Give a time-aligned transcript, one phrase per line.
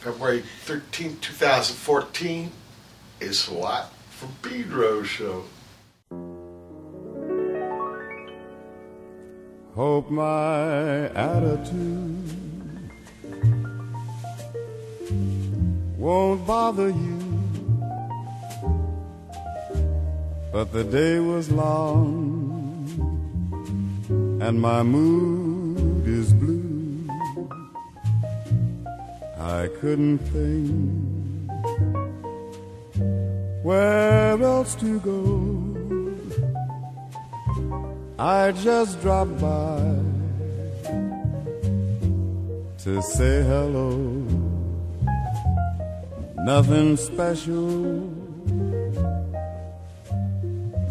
[0.00, 2.52] February 13, 2014
[3.18, 5.42] is Swat from Pedro Show.
[9.74, 12.88] Hope my attitude
[15.96, 17.18] won't bother you.
[20.52, 22.88] But the day was long
[24.40, 26.67] and my mood is blue.
[29.48, 31.48] I couldn't think
[33.62, 35.24] where else to go.
[38.18, 39.80] I just dropped by
[42.84, 43.96] to say hello.
[46.44, 48.12] Nothing special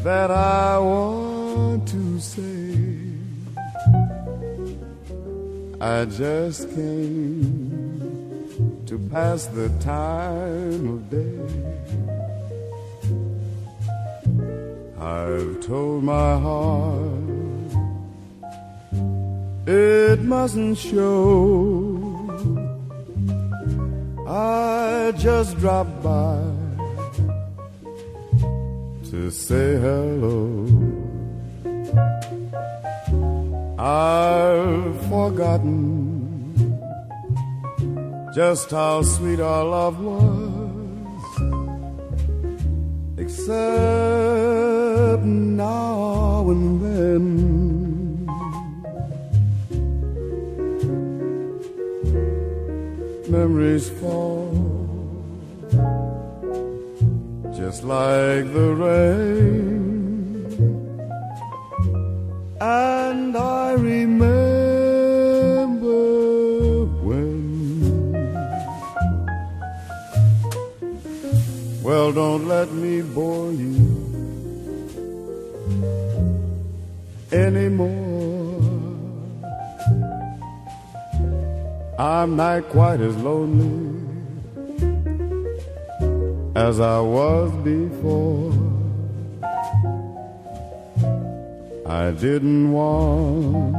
[0.04, 2.74] that I want to say.
[5.80, 7.67] I just came
[8.88, 11.40] to pass the time of day.
[14.98, 17.28] I've told my heart
[19.68, 21.68] it mustn't show.
[24.26, 26.40] I just dropped by
[29.12, 30.66] to say hello.
[33.78, 35.97] I've forgotten
[38.38, 41.32] just how sweet our love was,
[43.18, 43.58] except
[45.24, 47.24] now and then.
[53.28, 54.54] Memories fall.
[57.56, 60.46] Just like the rain.
[62.62, 64.47] And I remember
[72.08, 73.76] Well, don't let me bore you
[77.34, 78.62] anymore.
[82.00, 84.06] I'm not quite as lonely
[86.56, 88.54] as I was before.
[91.86, 93.76] I didn't want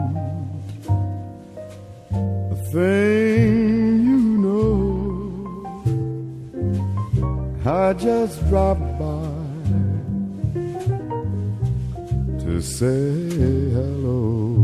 [2.52, 4.07] a thing
[7.68, 9.28] I just dropped by
[12.42, 13.28] to say
[13.76, 14.57] hello.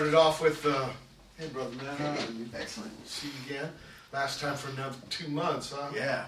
[0.00, 0.88] Started off with, uh,
[1.36, 2.48] hey, brother man, how are you?
[2.58, 3.06] Excellent.
[3.06, 3.70] See you again.
[4.14, 5.90] Last time for another two months, huh?
[5.94, 6.24] Yeah.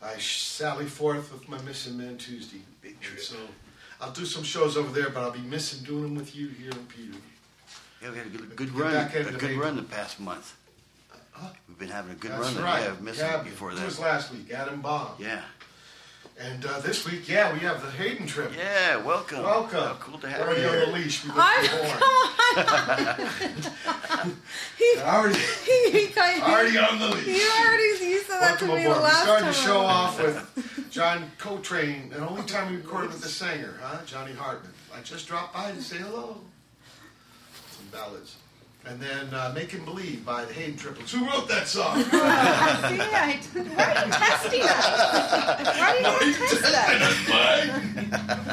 [0.00, 2.60] I sally forth with my Missing Man Tuesday.
[2.80, 3.18] Big And trip.
[3.18, 3.34] So
[4.00, 6.70] I'll do some shows over there, but I'll be missing doing them with you here
[6.70, 7.18] in Pedro.
[8.00, 8.94] Yeah, we had a good, good run.
[8.94, 10.54] A good the- run the past month.
[11.32, 11.48] Huh?
[11.66, 12.62] We've been having a good That's run.
[12.62, 12.82] right.
[12.84, 13.84] Yeah, I've missed it before It that.
[13.84, 15.16] was last week, Adam Bob.
[15.18, 15.42] Yeah.
[16.40, 18.52] And uh, this week, yeah, we have the Haden trip.
[18.56, 19.42] Yeah, welcome.
[19.42, 19.78] Welcome.
[19.80, 21.22] How cool to have Already you on the leash.
[21.24, 22.02] We look I'm- the horn.
[25.02, 25.38] already,
[25.92, 27.26] he kind of, already on the leash.
[27.26, 28.96] you already you said that to Welcome me the aboard.
[28.98, 29.52] We last started time.
[29.52, 33.98] the show off with John Coltrane, the only time we recorded with the singer, huh?
[34.06, 34.72] Johnny Hartman.
[34.94, 36.38] I just dropped by to say hello.
[37.70, 38.36] Some ballads.
[38.84, 41.12] And then uh, Making Believe by the Haden Triplets.
[41.12, 42.02] Who wrote that song?
[42.02, 43.38] See, I,
[43.76, 44.86] why are you testing us?
[45.78, 46.64] Why do you want to test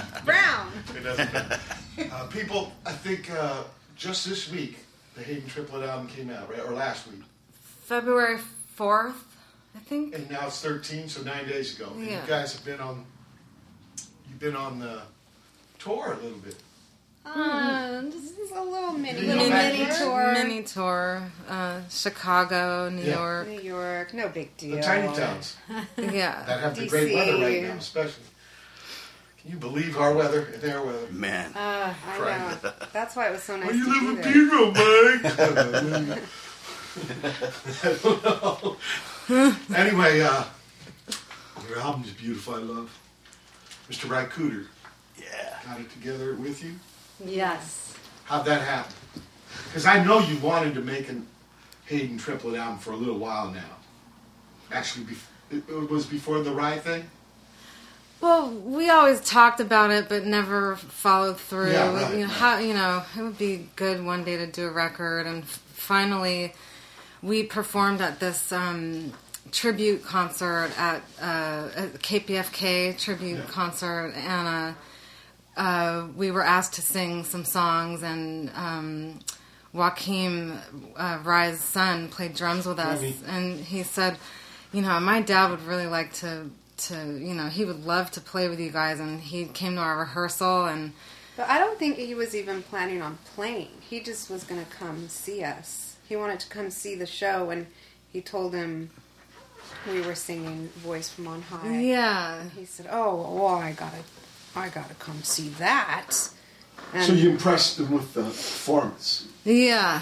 [0.05, 0.23] us?
[0.25, 0.71] Brown.
[0.95, 1.59] It doesn't matter.
[2.13, 3.63] Uh, people, I think uh,
[3.95, 4.77] just this week,
[5.15, 6.59] the Haden Triplet album came out, right?
[6.63, 7.21] Or last week.
[7.85, 8.37] February
[8.75, 9.35] fourth,
[9.75, 10.13] I think.
[10.13, 11.89] And now it's 13, so nine days ago.
[11.95, 12.21] And Yeah.
[12.21, 13.03] you guys have been on,
[14.29, 15.01] you've been on the
[15.79, 16.55] tour a little bit.
[17.25, 20.33] Uh, this is a little mini, little go mini tour.
[20.33, 23.15] Mini tour, uh, Chicago, New Yeah.
[23.17, 23.47] York.
[23.47, 24.77] New York, no big deal.
[24.77, 25.57] The tiny towns
[25.97, 26.43] Yeah.
[26.47, 28.23] that have the great weather right now, especially.
[29.41, 31.07] Can you believe our weather and their weather?
[31.11, 31.53] Man.
[31.53, 32.71] Uh, I know.
[32.93, 34.33] That's why it was so nice Well, you to live be in there.
[34.33, 36.19] Pedro, Mike.
[37.83, 39.75] I don't know.
[39.77, 40.43] anyway, uh,
[41.69, 42.55] your album is beautiful.
[42.55, 42.97] I love.
[43.89, 44.09] Mr.
[44.09, 44.65] Ry Cooder
[45.17, 45.57] Yeah.
[45.65, 46.73] got it together with you.
[47.23, 47.93] Yes.
[48.25, 48.93] How'd that happen?
[49.65, 51.27] Because I know you wanted to make an
[51.85, 53.77] Haden triplet album for a little while now.
[54.71, 55.07] Actually,
[55.51, 57.09] it, was before the Ry thing.
[58.21, 61.71] Well, we always talked about it, but never followed through.
[61.71, 62.31] Yeah, right, you know, right.
[62.31, 65.63] how you know it would be good one day to do a record, and f-
[65.73, 66.53] finally,
[67.23, 69.13] we performed at this um,
[69.51, 73.45] tribute concert at, uh, at KPFK tribute Yeah.
[73.45, 74.73] concert, and uh,
[75.57, 79.19] uh, we were asked to sing some songs, and um,
[79.73, 80.57] Joachim
[80.95, 83.15] uh, Ry's son played drums with us, Really?
[83.27, 84.17] and he said,
[84.73, 88.21] you know, my dad would really like to to you know he would love to
[88.21, 90.93] play with you guys, and he came to our rehearsal, and
[91.35, 93.67] But I don't think he was even planning on playing.
[93.81, 95.97] He just was going to come see us.
[96.07, 97.67] He wanted to come see the show, and
[98.11, 98.89] he told him
[99.91, 102.43] we were singing "Voice from on High." Yeah.
[102.57, 103.97] He said, "Oh, well, I gotta,
[104.55, 106.29] I gotta come see that."
[106.93, 110.01] And, So you impressed them with the performance, Yeah.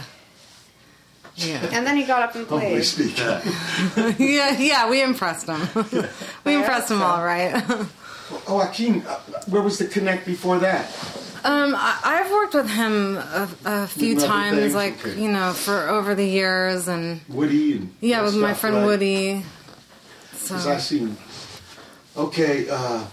[1.36, 1.70] Yeah.
[1.72, 2.84] and then he got up and humbly played.
[2.86, 3.25] speaking.
[4.18, 5.62] yeah, yeah, we impressed him.
[6.46, 7.63] we impressed him all right.
[8.46, 10.86] Oh, Joachim, uh, where was the connect before that?
[11.46, 14.75] Um, I, I've worked with him a, a few times, things?
[14.75, 15.22] like Okay.
[15.22, 18.86] you know, for over the years, and Woody and yeah, that with my friend right?
[18.86, 19.44] Woody.
[20.34, 21.16] So Because I seen.
[22.18, 23.06] Okay, uh,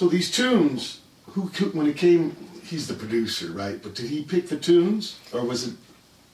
[0.00, 1.02] so these tunes,
[1.32, 1.42] who
[1.74, 3.82] when it came, he's the producer, right?
[3.82, 5.74] But did he pick the tunes, or was it?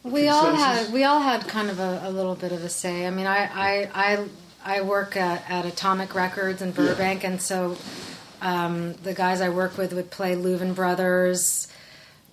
[0.05, 3.09] we all had we all had kind of a, a little bit of a say.
[3.09, 4.29] I mean, I I I,
[4.77, 7.77] I work at, at Atomic Records in Burbank, and so
[8.41, 11.67] um, the guys I work with would play Louvin Brothers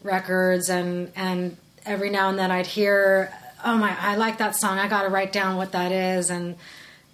[0.04, 3.34] records, and and every now and then I'd hear,
[3.66, 4.78] oh my, I like that song.
[4.78, 6.58] I got to write down what that is, and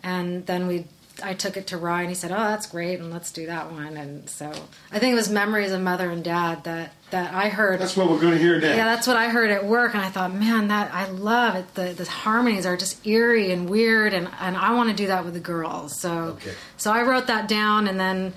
[0.04, 0.88] and then we.
[1.24, 2.02] I took it to Ryan.
[2.02, 4.52] And he said, "Oh, that's great, and let's do that one." And so
[4.92, 7.80] I think it was "Memories of Mother and Dad" that that I heard.
[7.80, 8.78] That's what we're going to hear next.
[8.78, 11.74] Yeah, that's what I heard at work, and I thought, man, that I love it.
[11.76, 15.26] The the harmonies are just eerie and weird, and and I want to do that
[15.26, 16.00] with the girls.
[16.00, 16.54] So Okay.
[16.78, 18.34] so I wrote that down, and then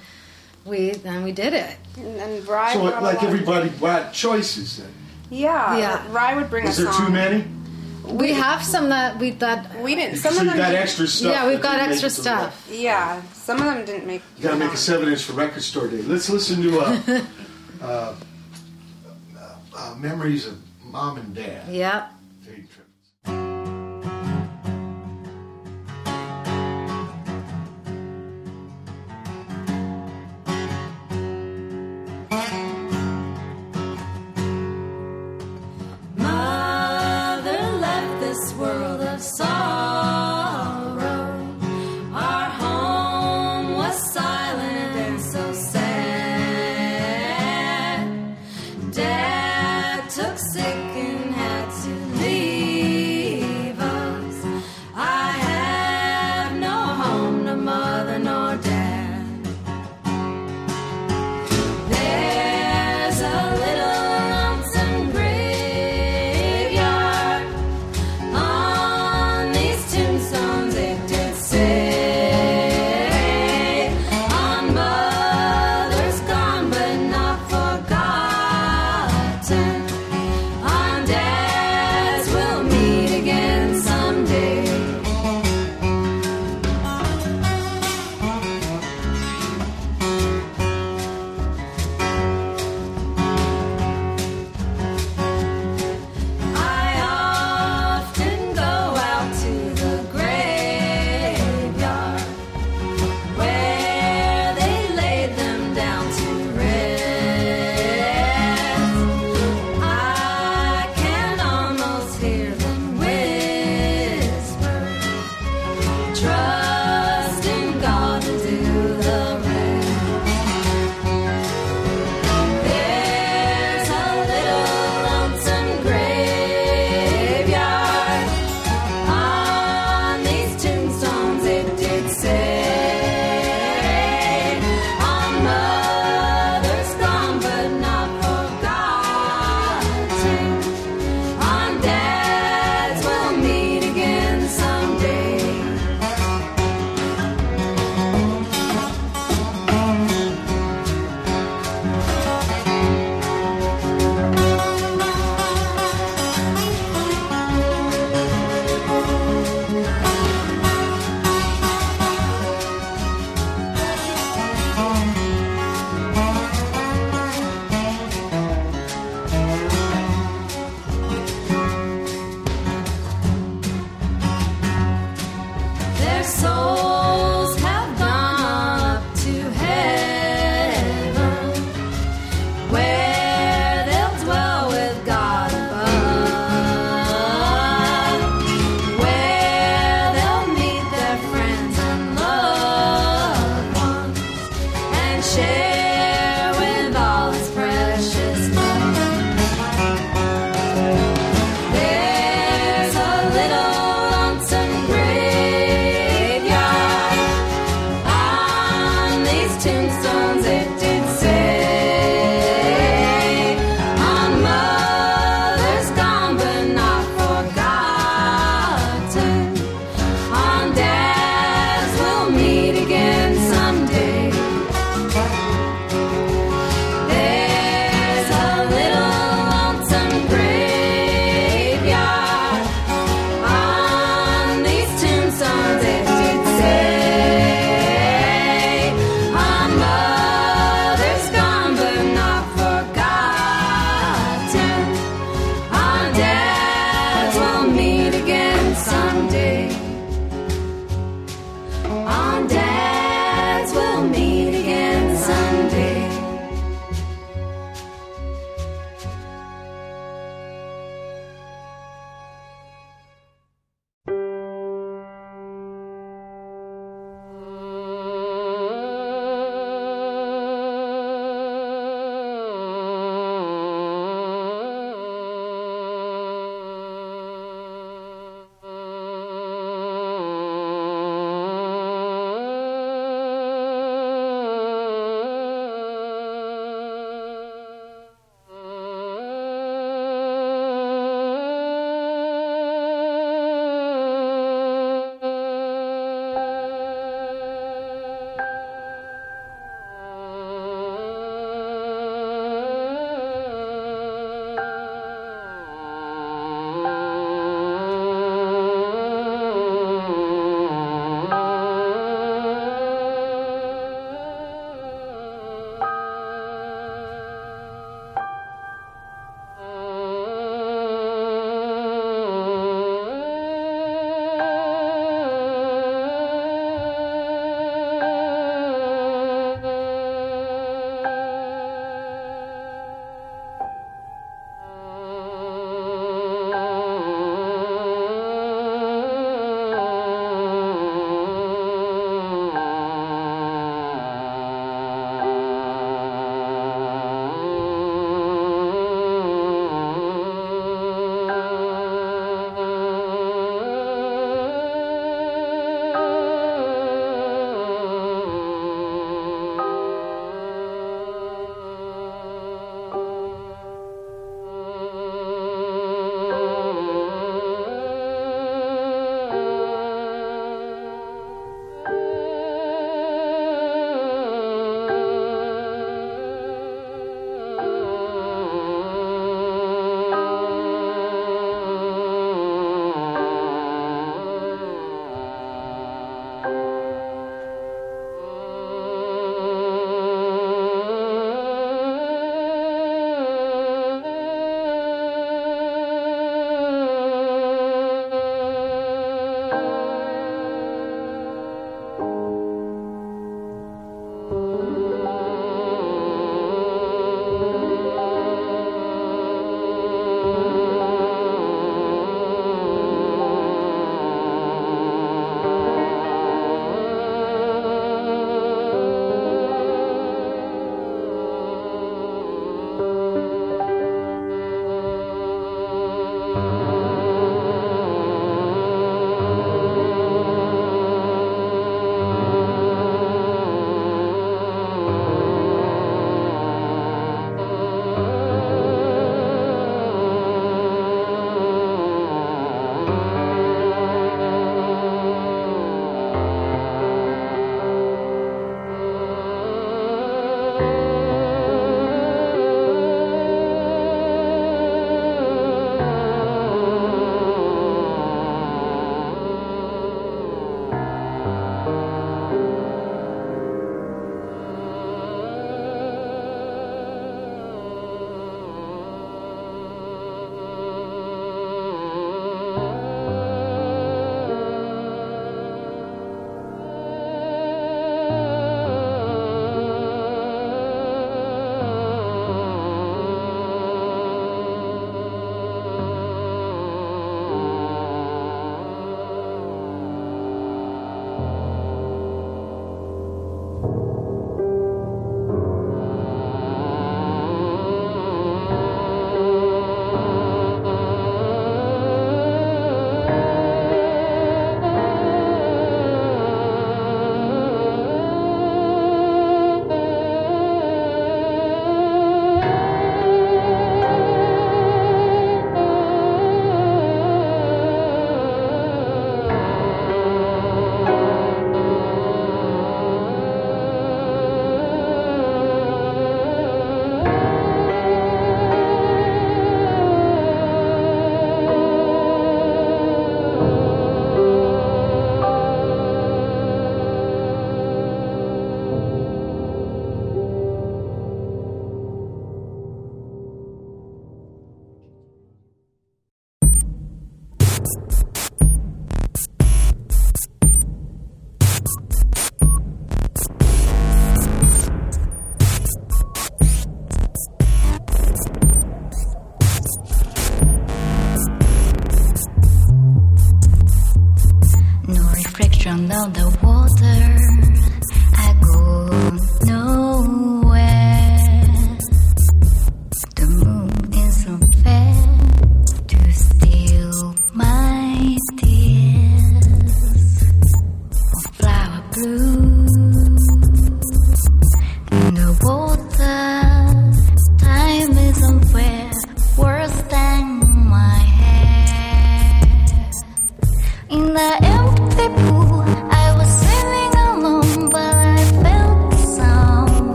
[0.65, 1.77] we then we did it.
[1.97, 4.79] And, and Ry so like everybody had choices.
[4.79, 4.89] Then.
[5.31, 6.07] yeah, Yeah.
[6.13, 7.07] Ry would bring Was a there song.
[7.07, 7.45] too many?
[8.05, 10.19] We have some that we that We didn't.
[10.19, 10.59] Some so of you them.
[10.59, 11.31] got extra stuff.
[11.33, 12.69] yeah, we've got extra it to the stuff.
[12.71, 14.23] Yeah, some of them didn't make.
[14.37, 16.03] You got to make a seven inch for record store day.
[16.03, 17.01] Let's listen to uh,
[17.83, 18.15] uh,
[19.39, 21.69] uh, uh, memories of mom and dad.
[21.73, 22.11] Yep.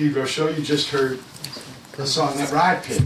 [0.00, 0.48] Pedro show.
[0.48, 1.20] You just heard
[1.96, 3.02] the song that Ry picked.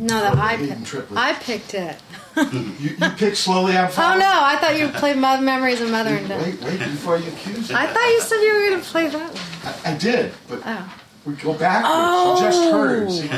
[0.00, 1.12] No, that I picked.
[1.16, 1.96] I picked it.
[2.52, 3.78] You, you picked slowly.
[3.78, 4.18] I'm Oh falling.
[4.18, 6.42] no, I thought you played Mo- Memories of Mother and Dad.
[6.42, 7.74] Wait, wait before you accuse me.
[7.74, 9.74] I thought you said you were going to play that one.
[9.86, 10.94] I, I did, but Oh.
[11.24, 12.40] we go backwards.
[12.42, 12.72] You just oh.
[12.72, 13.10] heard.
[13.10, 13.30] See?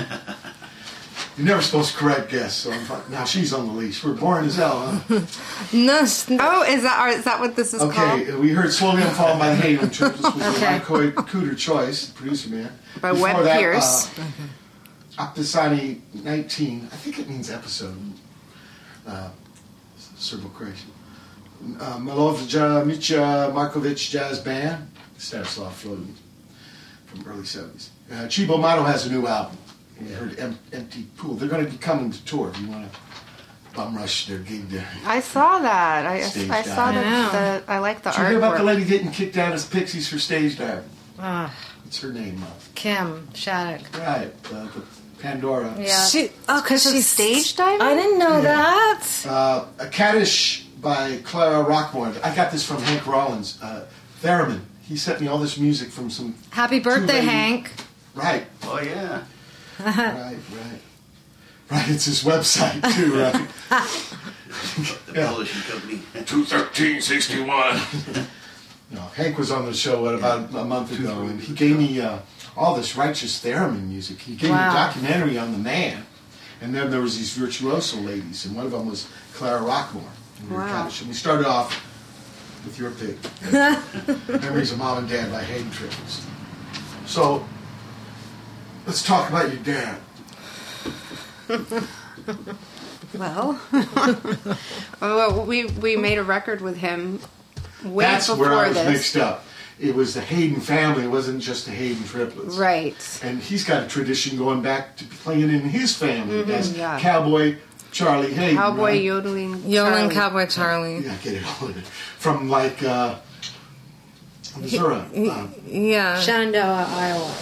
[1.37, 3.03] You're never supposed to correct guests, so I'm fine.
[3.09, 4.03] Now she's on the leash.
[4.03, 5.20] We're boring as hell, huh?
[5.72, 8.20] No, oh, is that is that what this is called?
[8.22, 10.78] Okay, we heard Slowly I'm by the Triplets, which Okay.
[10.78, 12.72] was my Cooder choice, producer man.
[13.00, 14.18] By Before Webb that, Pierce.
[14.18, 14.22] Uh,
[15.18, 17.96] Otpisani 19, I think it means episode.
[19.07, 19.31] Uh,
[20.16, 20.90] Serbo Croatian.
[21.81, 26.14] Uh, Mica Markovic Jazz Band, Stanislav Floden
[27.07, 27.88] from early 70s.
[28.12, 29.57] Uh, Cibo Matto has a new album.
[30.00, 31.35] We heard em- Empty Pool.
[31.35, 32.50] They're going to be coming to tour.
[32.50, 32.98] If you want to
[33.79, 34.88] bum rush their gig there.
[35.07, 36.05] I saw that.
[36.05, 37.07] I, Stage I saw that.
[37.07, 37.27] I know.
[37.61, 37.73] the, the.
[37.73, 40.19] I like the Did you hear about the lady getting kicked out as Pixies for
[40.19, 40.88] stage diving?
[41.19, 42.43] Ah, What's her name?
[42.43, 43.97] Uh, Kim Shattuck.
[43.99, 44.83] right, uh, the
[45.21, 45.73] Pandora.
[45.79, 46.05] Yeah.
[46.07, 47.81] She, oh, because she's stage diving?
[47.81, 49.07] I didn't know that.
[49.27, 52.21] Uh, a Kaddish by Clara Rockmore.
[52.25, 53.61] I got this from Hank Rollins.
[53.62, 53.87] Uh,
[54.23, 54.61] Theremin.
[54.83, 56.35] He sent me all this music from some.
[56.51, 57.71] Happy birthday, Hank.
[58.14, 59.23] Right, Oh yeah.
[59.81, 60.81] right, right.
[61.70, 63.46] Right, it's his website too, right?
[65.07, 65.28] The Yeah.
[65.28, 66.00] publishing company.
[66.14, 68.26] 21361.
[68.90, 72.00] no, Hank was on the show what, about a month ago, and he gave me
[72.00, 72.18] uh,
[72.57, 74.18] all this righteous theremin music.
[74.20, 76.04] He gave me a documentary on the man,
[76.62, 80.02] and then there was these virtuoso ladies, and one of them was Clara Rockmore.
[80.48, 80.88] We Wow.
[80.88, 81.85] And we started off
[82.64, 83.18] with your pick,
[84.42, 86.24] Memories of Mom and Dad by Haden Triplets.
[87.07, 87.44] So,
[88.87, 89.98] let's talk about your dad.
[93.16, 93.58] Well,
[95.00, 97.20] well, we we made a record with him
[97.84, 98.87] way That's before where I was this.
[98.92, 99.44] mixed up.
[99.80, 101.04] It was the Haden family.
[101.04, 102.56] It wasn't just the Haden triplets.
[102.56, 103.20] Right.
[103.22, 106.98] And he's got a tradition going back to playing in his family as Mm-hmm, yeah.
[106.98, 107.56] Cowboy
[107.92, 108.56] Charlie Haden.
[108.56, 109.02] Cowboy right?
[109.02, 109.62] yodeling.
[109.64, 110.14] Yodeling Charlie.
[110.14, 110.98] Cowboy Charlie.
[110.98, 111.87] Yeah, get it all in it.
[111.87, 113.14] From like uh,
[114.58, 115.00] Missouri.
[115.30, 116.18] Uh, Yeah.
[116.20, 117.34] Shenandoah, Iowa.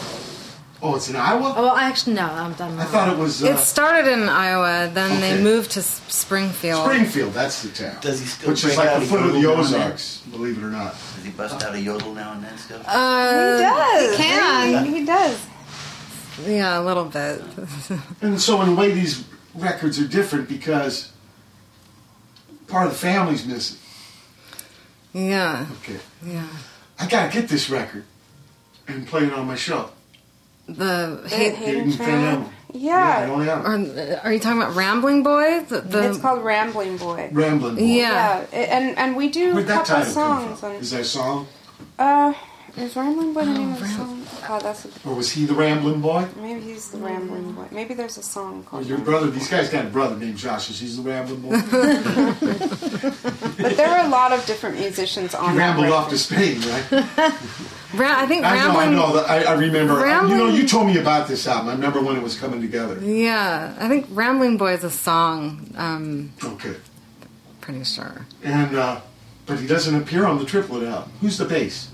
[0.86, 1.40] Oh, it's in Iowa.
[1.56, 2.78] Well, actually, no, I'm done.
[2.78, 5.36] I thought it was uh, It started in Iowa, then Okay.
[5.36, 6.84] they moved to Springfield.
[6.84, 7.32] Springfield.
[7.32, 7.96] That's the town.
[8.00, 9.82] Does he still Which is like the foot of the yodel now and then?
[9.82, 10.92] Ozarks, believe it or not.
[10.92, 12.80] Does he bust out a yodel now and then still?
[12.86, 14.10] Uh, he does.
[14.16, 14.84] He can.
[14.86, 15.46] He, he does.
[16.46, 17.42] yeah, a little bit.
[18.22, 19.24] And so in a way, these
[19.56, 21.10] records are different because
[22.68, 23.78] part of the family's missing.
[25.12, 26.46] yeah, Okay, yeah.
[27.00, 28.04] I gotta get this record
[28.86, 29.90] and play it on my show.
[30.66, 32.26] The The hey, Haden Haden Family.
[32.26, 32.50] Family.
[32.74, 33.26] Yeah.
[33.26, 34.18] don't have it.
[34.18, 35.60] are, are you talking about Rambling Boy?
[35.68, 37.30] The, the It's called Rambling Boy.
[37.32, 37.76] Rambling.
[37.76, 37.82] Boy.
[37.82, 38.44] Yeah.
[38.52, 40.70] Yeah, and and we do a Where'd that couple title come songs from?
[40.72, 40.76] on.
[40.76, 41.46] Is that a song,
[41.98, 42.34] Uh,
[42.76, 44.26] is Rambling Boy the name of the song?
[44.48, 46.26] Oh, that's a, or was he the Rambling Boy?
[46.36, 47.66] maybe he's the Rambling Boy.
[47.70, 48.86] Maybe there's a song Or called.
[48.86, 49.30] your Rambling brother?
[49.30, 50.68] These guys got a brother named Josh.
[50.68, 51.50] Is he the Rambling Boy?
[53.56, 57.34] But there were a lot of different musicians on he rambled off to Spain, right?
[57.94, 58.96] Ra- I think I know, I Rambling.
[58.96, 59.24] know.
[59.26, 60.00] I, I remember.
[60.28, 61.68] You know, you told me about this album.
[61.68, 62.98] I remember when it was coming together.
[63.02, 65.70] Yeah, I think Rambling Boy is a song.
[65.76, 66.74] Um, Okay.
[67.60, 68.26] pretty sure.
[68.42, 69.00] And uh,
[69.46, 71.12] but he doesn't appear on the triplet album.
[71.20, 71.88] Who's the bass?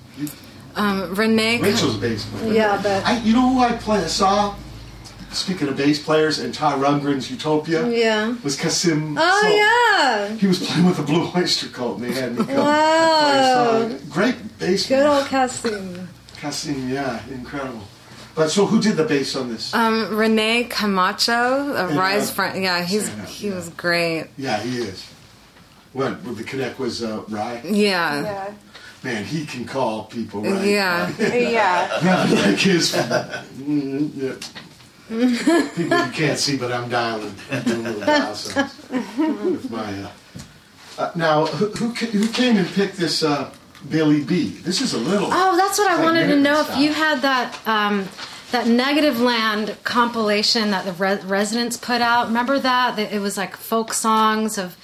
[0.75, 1.61] Um, Renee.
[1.61, 2.55] Rachel's bass player.
[2.55, 4.55] Yeah, but I, you know who I play, saw?
[5.33, 8.35] Speaking of bass players, and Ty Rundgren's Utopia yeah.
[8.45, 9.17] was Kasim.
[9.19, 10.37] Oh Sul- yeah.
[10.37, 13.19] He was playing with the Blue Oyster Cult, and they had me come Wow.
[13.21, 14.09] play a song.
[14.11, 14.87] Great bass.
[14.87, 15.09] Good player.
[15.09, 16.09] old Cassim.
[16.37, 17.83] Kasim, yeah, incredible.
[18.35, 19.73] But so, who did the bass on this?
[19.75, 21.33] Um, Renee Camacho,
[21.75, 21.99] a Yeah.
[21.99, 22.63] Ry's friend.
[22.63, 23.55] Yeah, he's Stand he yeah.
[23.55, 24.29] was great.
[24.37, 25.07] yeah, he is.
[25.93, 26.23] What?
[26.25, 27.61] With the connect was uh, Ry.
[27.65, 28.23] Yeah.
[28.23, 28.51] Yeah.
[29.05, 30.65] Man, he can call people right.
[30.67, 31.11] Yeah.
[31.19, 32.01] Yeah.
[32.05, 32.93] Not like his.
[33.63, 34.33] Mm, yeah.
[35.19, 37.35] People you can't see, but I'm dialing,
[37.65, 40.03] doing little dial sounds with my.
[40.03, 40.11] Uh,
[40.99, 43.51] uh, now, who, who ca- who came and picked this uh,
[43.89, 44.49] Billy B?
[44.63, 45.29] This is a little.
[45.31, 46.61] Oh, that's what I wanted to American know.
[46.61, 46.83] If style.
[46.83, 48.09] you had that um,
[48.53, 52.97] that Negative Land compilation that the re- residents put out, remember that?
[52.97, 54.77] That It was like folk songs of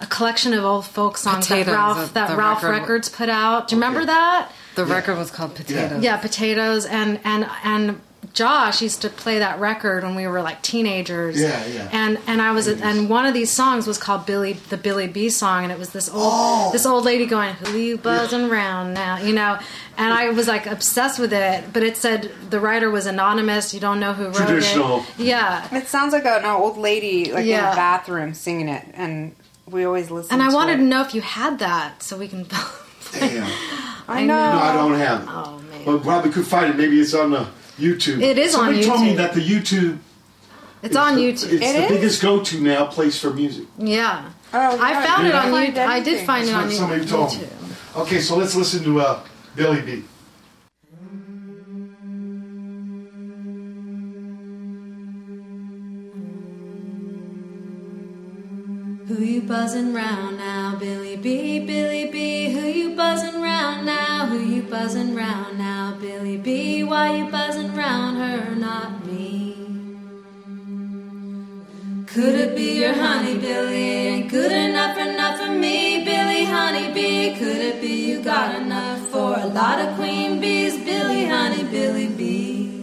[0.00, 2.80] a collection of old folk songs Potatoes, that Ralph that the Ralph uh, records.
[2.82, 3.68] Records put out.
[3.68, 4.06] Do you remember Okay.
[4.06, 4.48] that?
[4.50, 4.54] Yeah.
[4.74, 6.02] The record was called Potatoes.
[6.02, 6.14] Yeah.
[6.14, 8.00] Yeah, potatoes and and and
[8.34, 11.40] Josh used to play that record when we were like teenagers.
[11.40, 11.88] Yeah, yeah.
[11.92, 15.30] And and I was and one of these songs was called Billy the Billy B
[15.30, 16.70] song and it was this old oh.
[16.72, 19.56] this old lady going who you buzzing round now you know
[19.96, 23.78] and I was like obsessed with it but it said the writer was anonymous you
[23.78, 24.46] don't know who wrote it.
[24.46, 24.98] Traditional.
[25.00, 25.06] it.
[25.18, 25.68] Yeah.
[25.72, 27.72] It sounds like an old lady like in Yeah.
[27.72, 29.36] a bathroom singing it, and
[29.70, 30.32] we always listen.
[30.32, 30.76] And I to wanted it.
[30.78, 32.42] to know if you had that so we can.
[33.12, 33.44] Damn.
[34.08, 34.34] I I know.
[34.52, 35.28] No, I don't have it.
[35.30, 35.84] oh man.
[35.84, 36.76] But probably could find it.
[36.76, 37.46] Maybe it's on the
[37.78, 38.20] YouTube.
[38.22, 39.98] It is on Somebody told me that the YouTube.
[40.82, 41.52] It's on the- YouTube.
[41.52, 41.90] It's It the is?
[41.90, 43.66] biggest go-to now place for music.
[43.78, 44.26] Yeah.
[44.52, 45.78] Oh, I yeah, found you it on YouTube.
[45.86, 46.26] I did anything.
[46.26, 47.38] find it on what somebody told me.
[47.38, 47.96] YouTube.
[48.02, 49.20] Okay, so let's listen to uh,
[49.56, 50.04] Billy B.
[59.06, 62.50] Who you buzzing round now, Billy B, Billy B?
[62.50, 64.24] Who you buzzing round now?
[64.24, 66.84] Who you buzzing round now, Billy B?
[66.84, 69.56] Why you buzzing round her, not me?
[72.06, 73.74] Could it be your honey, Billy?
[73.74, 77.34] Ain't good enough enough for me, Billy Honey Bee.
[77.38, 82.06] Could it be you got enough for a lot of queen bees, Billy Honey, Billy
[82.06, 82.73] B?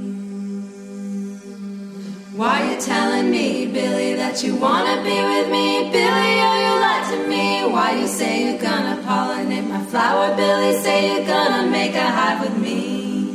[2.33, 5.91] Why you telling me, Billy, that you wanna be with me?
[5.91, 7.69] Billy, oh, you lied to me.
[7.69, 10.33] Why you say you're gonna pollinate my flower?
[10.37, 13.33] Billy, say you're gonna make a hive with me.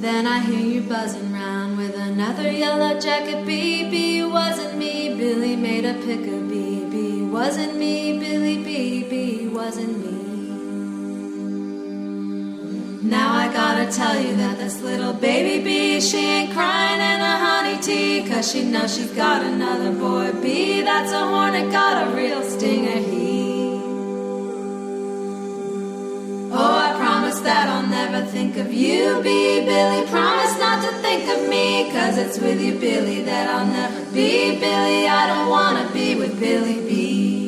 [0.00, 3.90] Then I hear you buzzing round with another yellow jacket bee.
[3.90, 6.84] Bee wasn't me, Billy made a pick of bee.
[6.84, 9.02] Bee wasn't me, Billy Bee.
[9.02, 10.33] Bee wasn't me.
[13.04, 17.36] Now I gotta tell you that this little baby bee, she ain't crying in a
[17.36, 20.80] honey tea, cause she knows she's got another boy bee.
[20.80, 23.74] That's a hornet, got a real stinger he.
[26.50, 30.06] Oh, I promise that I'll never think of you, bee, Billy.
[30.06, 34.58] Promise not to think of me, cause it's with you, Billy, that I'll never be,
[34.58, 35.08] Billy.
[35.08, 37.43] I don't wanna be with Billy B.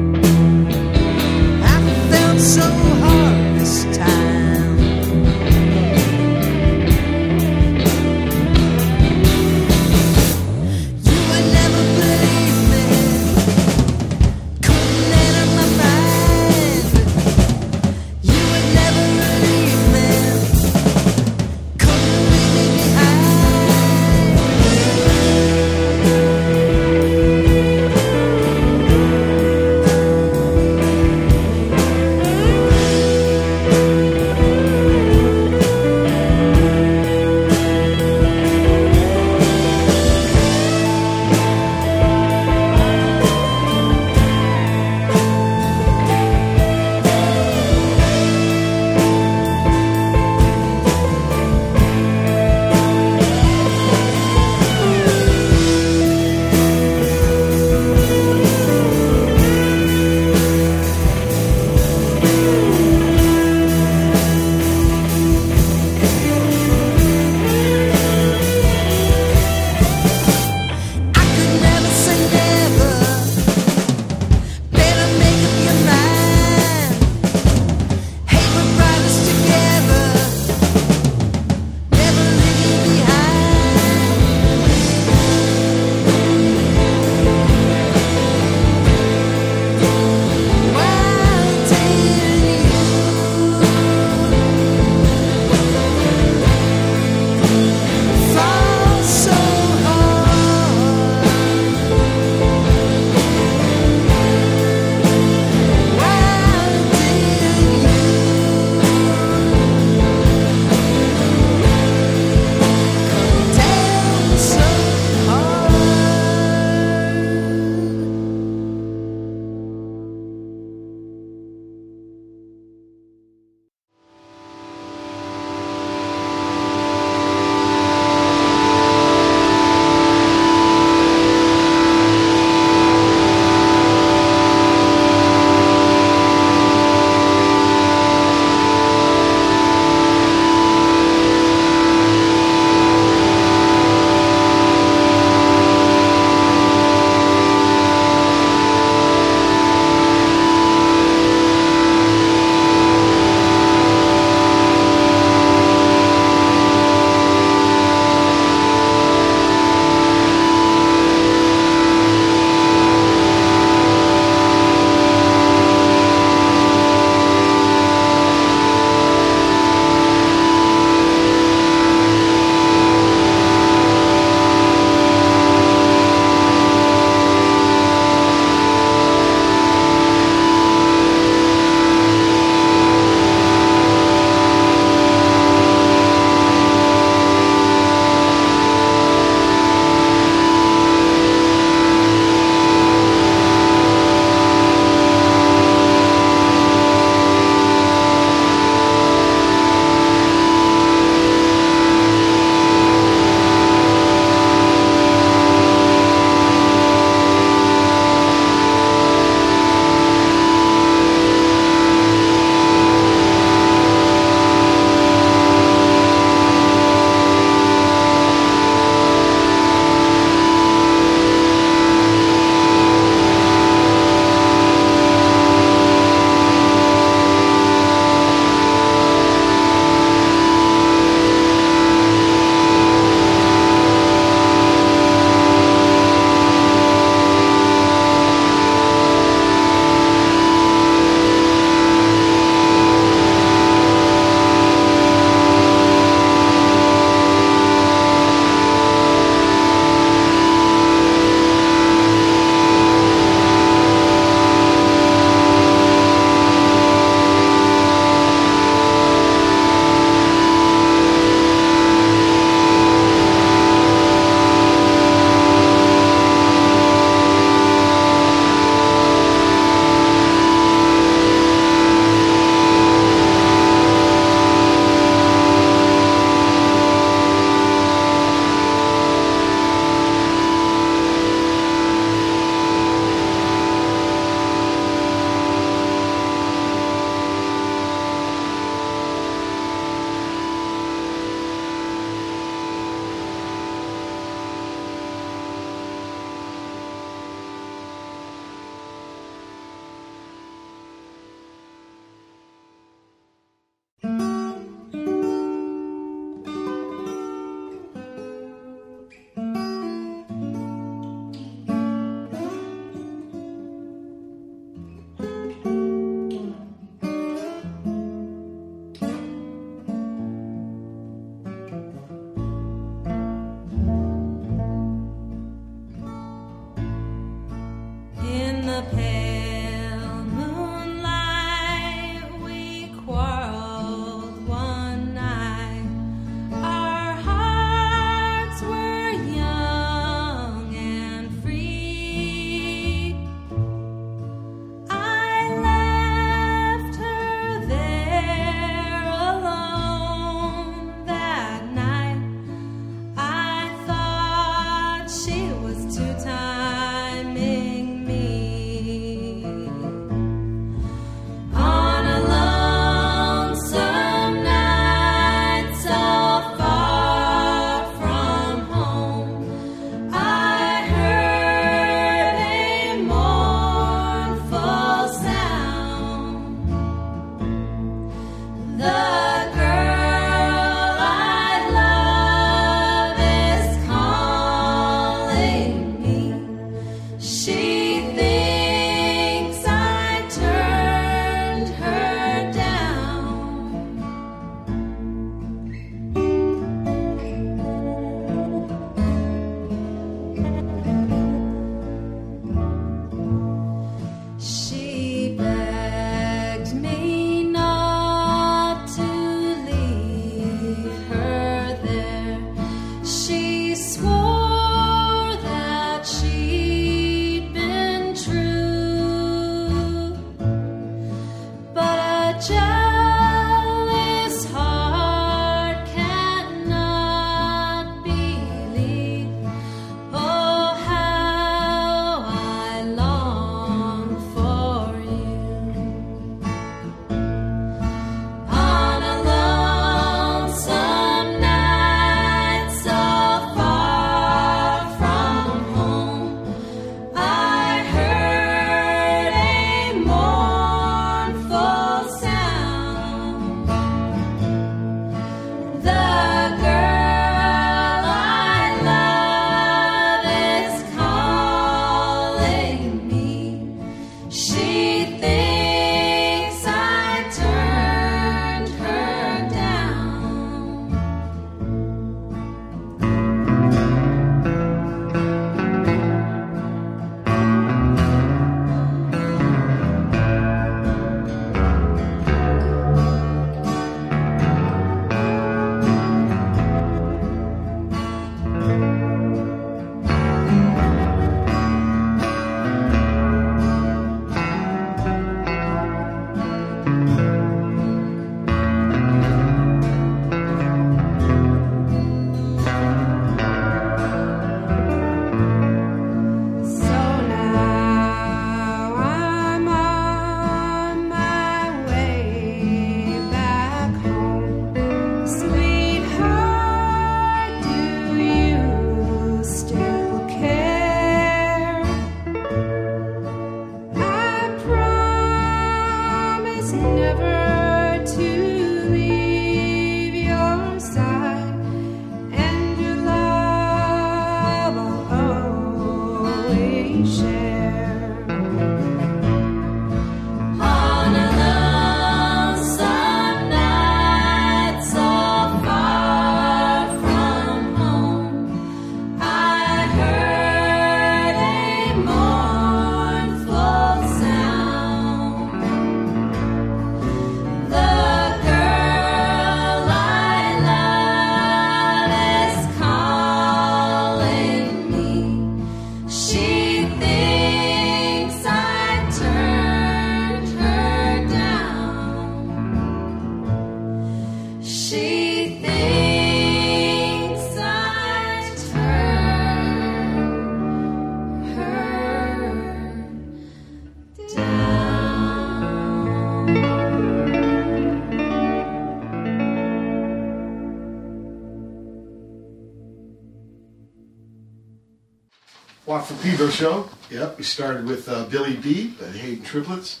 [596.58, 596.90] show.
[597.08, 600.00] Yep, we started with uh, Billy B, the Haden Triplets.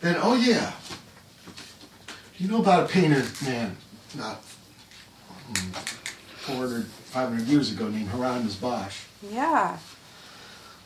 [0.00, 0.72] Then, oh yeah,
[2.06, 3.76] do you know about a painter, man,
[4.16, 4.36] not
[5.48, 5.72] hmm,
[6.44, 9.00] 400, 500 years ago named Hieronymus Bosch.
[9.28, 9.76] Yeah.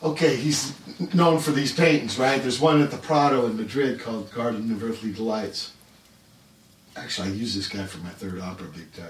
[0.01, 0.73] Okay, he's
[1.13, 2.41] known for these paintings, right?
[2.41, 5.73] There's one at the Prado in Madrid called Garden of Earthly Delights.
[6.95, 9.05] Actually, I use this guy for my third opera big time.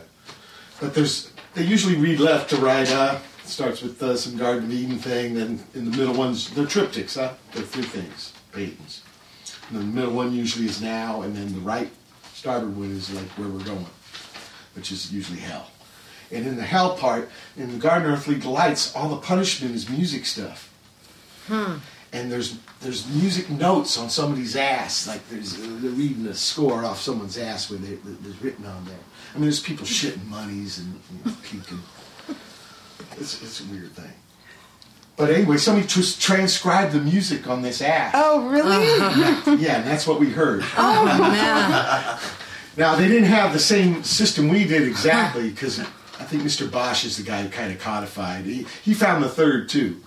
[0.81, 2.91] But there's, they usually read left to right.
[2.91, 3.19] Uh,
[3.49, 7.15] starts with uh, some Garden of Eden thing, then in the middle ones, they're triptychs,
[7.19, 7.33] huh?
[7.53, 9.01] They're three things, paintings.
[9.69, 11.89] And then the middle one usually is now, and then the right
[12.33, 13.85] starboard one is like where we're going,
[14.75, 15.67] which is usually hell.
[16.31, 19.89] And in the hell part, in the Garden of Earthly Delights, all the punishment is
[19.89, 20.67] music stuff
[21.47, 21.77] Hmm.
[22.13, 27.01] and there's there's music notes on somebody's ass, like there's they're reading a score off
[27.01, 28.99] someone's ass where they, there's written on there.
[29.33, 31.79] I mean, there's people shitting monies and you know, puking.
[33.19, 34.11] It's it's a weird thing.
[35.17, 38.13] But anyway, somebody just transcribed the music on this app.
[38.15, 39.57] Oh, really?
[39.61, 40.63] Yeah, and that's what we heard.
[40.77, 42.19] Oh man.
[42.77, 46.71] Now they didn't have the same system we did exactly because I think Mr.
[46.71, 48.45] Bosch is the guy who kind of codified.
[48.45, 49.97] He he found the third too.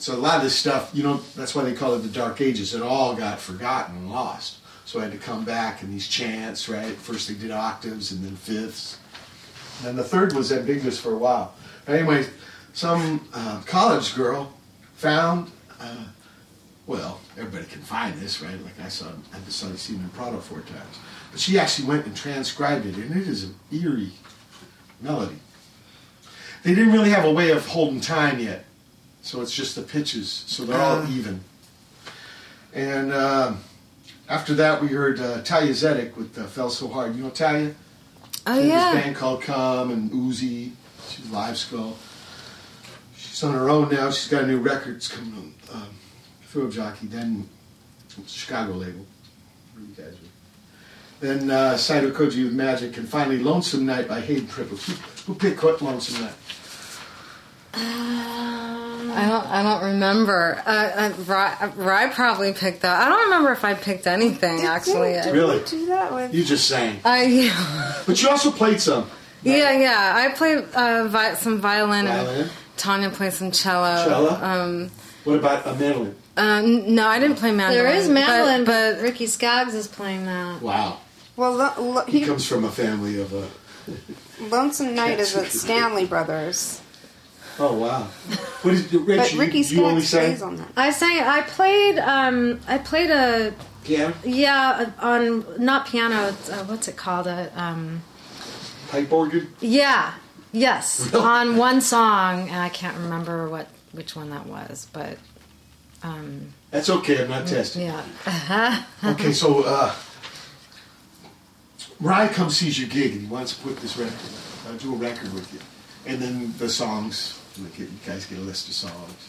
[0.00, 2.40] So a lot of this stuff, you know, that's why they call it the Dark
[2.40, 2.74] Ages.
[2.74, 4.56] It all got forgotten and lost.
[4.84, 6.96] So I had to come back and these chants, right?
[6.96, 8.98] First they did octaves and then fifths.
[9.78, 11.54] And then the third was ambiguous for a while.
[11.84, 12.26] But anyway,
[12.78, 14.52] some uh, college girl
[14.94, 15.50] found,
[15.80, 16.04] uh,
[16.86, 18.54] well, everybody can find this, right?
[18.62, 21.00] Like I saw, I just saw it seen in Prado four times.
[21.32, 24.12] But she actually went and transcribed it, and it is an eerie
[25.00, 25.40] melody.
[26.62, 28.64] They didn't really have a way of holding time yet,
[29.22, 31.42] so it's just the pitches, so they're all even.
[32.72, 33.58] And um
[34.28, 37.74] after that, we heard uh, Thalia Zedek with uh, "Fell So Hard." You know Thalia?
[38.46, 38.92] Oh She yeah.
[38.92, 40.72] This band called Come and Uzi.
[41.08, 41.96] She's Live Skull.
[43.38, 44.10] She's on her own now.
[44.10, 44.96] She's got a new record.
[44.96, 45.88] It's coming on um,
[46.48, 47.06] Thrill Jockey.
[47.06, 47.48] Then
[48.26, 49.06] Chicago label.
[49.74, 50.28] Where you guys were.
[51.20, 54.86] Then uh, Saito Koji with Magic, and finally Lonesome Night by Haden Triplets.
[54.88, 56.34] Who, who picked what Lonesome Night?
[57.74, 59.46] I don't.
[59.46, 60.60] I don't remember.
[60.66, 63.02] Uh, uh, Ry, Ry probably picked that.
[63.02, 65.12] I don't remember if I picked anything actually.
[65.12, 65.58] Did Really?
[65.58, 66.34] we do that with?
[66.34, 69.08] You just sang, I yeah, but you also played some.
[69.44, 70.12] yeah, yeah.
[70.16, 72.40] I played uh, vi- some violin, Violin.
[72.40, 74.04] and Tanya plays some cello.
[74.04, 74.30] Cello?
[74.42, 74.90] Um,
[75.24, 76.14] What about a mandolin?
[76.36, 77.84] uh, no, I didn't play mandolin.
[77.84, 80.62] There is mandolin, but, but, Ricky Skaggs is playing that.
[80.62, 80.98] Wow,
[81.36, 83.34] Well, lo- lo- he he, comes from a family of.
[83.34, 83.46] Uh,
[84.40, 86.80] Lonesome Night is with Stanley Brothers,
[87.58, 88.02] oh wow,
[88.62, 89.16] what is Rich?
[89.18, 90.68] but Ricky you, only Skaggs sang plays on that.
[90.76, 91.18] I sang.
[91.20, 91.98] I played.
[91.98, 93.52] Um, I played a
[93.84, 96.28] piano, yeah on not piano.
[96.28, 97.26] Uh, what's it called?
[97.26, 98.02] A um,
[98.90, 99.52] pipe organ.
[99.60, 100.14] yeah.
[100.52, 101.24] Yes, Really?
[101.24, 105.18] on one song, and I can't remember what which one that was, but
[106.02, 107.22] um, That's okay.
[107.22, 107.82] I'm not testing.
[107.86, 108.82] yeah.
[109.04, 109.94] Okay, so uh,
[112.00, 114.14] Ryan comes sees your gig and he wants to put this record,
[114.68, 115.60] uh, do a record with you,
[116.06, 117.34] and then the songs.
[117.76, 119.28] You guys get a list of songs.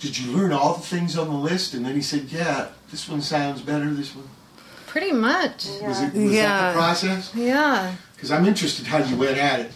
[0.00, 1.72] Did you learn all the things on the list?
[1.74, 3.88] And then he said, "Yeah, this one sounds better.
[3.94, 4.28] This one."
[4.88, 5.66] Pretty much.
[5.82, 6.14] Was it?
[6.14, 7.32] Was that the process?
[7.34, 7.94] Yeah.
[8.16, 9.72] Because I'm interested how you went at it.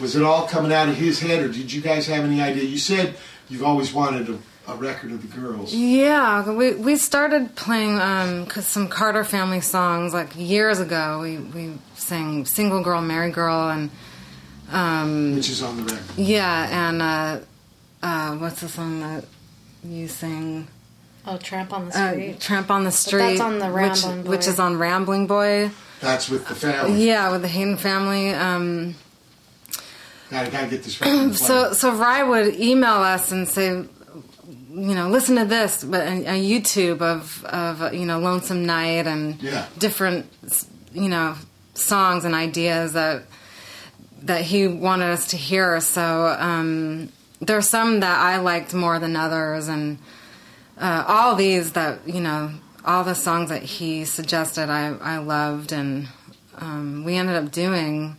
[0.00, 2.64] Was it all coming out of his head, or did you guys have any idea?
[2.64, 3.14] You said
[3.48, 4.38] you've always wanted a,
[4.72, 5.72] a record of the girls.
[5.74, 11.20] Yeah, we we started playing um 'cause some Carter family songs like years ago.
[11.22, 13.90] We we sang "Single Girl, Married Girl" and
[14.70, 16.16] um, Which is on the record.
[16.18, 17.38] yeah, and uh,
[18.02, 19.24] uh, what's the song that
[19.84, 20.66] you sing?
[21.26, 22.40] Oh, Tramp on the Uh, Street.
[22.40, 24.30] "Tramp on the Street," that's on the which, Rambling Boy.
[24.30, 25.70] which is on "Rambling Boy."
[26.00, 27.06] That's with the family.
[27.06, 28.30] Yeah, with the Haden family.
[28.34, 28.94] Um,
[30.30, 31.34] Gotta, gotta get this record.
[31.48, 36.12] So so Ry would email us and say, you know, listen to this, but a,
[36.36, 39.66] a YouTube of of you know Lonesome Night and Yeah.
[39.78, 40.26] different
[40.92, 41.34] you know
[41.74, 43.22] songs and ideas that
[44.22, 45.80] that he wanted us to hear.
[45.80, 49.98] So um, there are some that I liked more than others, and
[50.78, 52.50] uh, all these that you know
[52.84, 56.08] all the songs that he suggested I I loved, and
[56.58, 58.16] um, we ended up doing.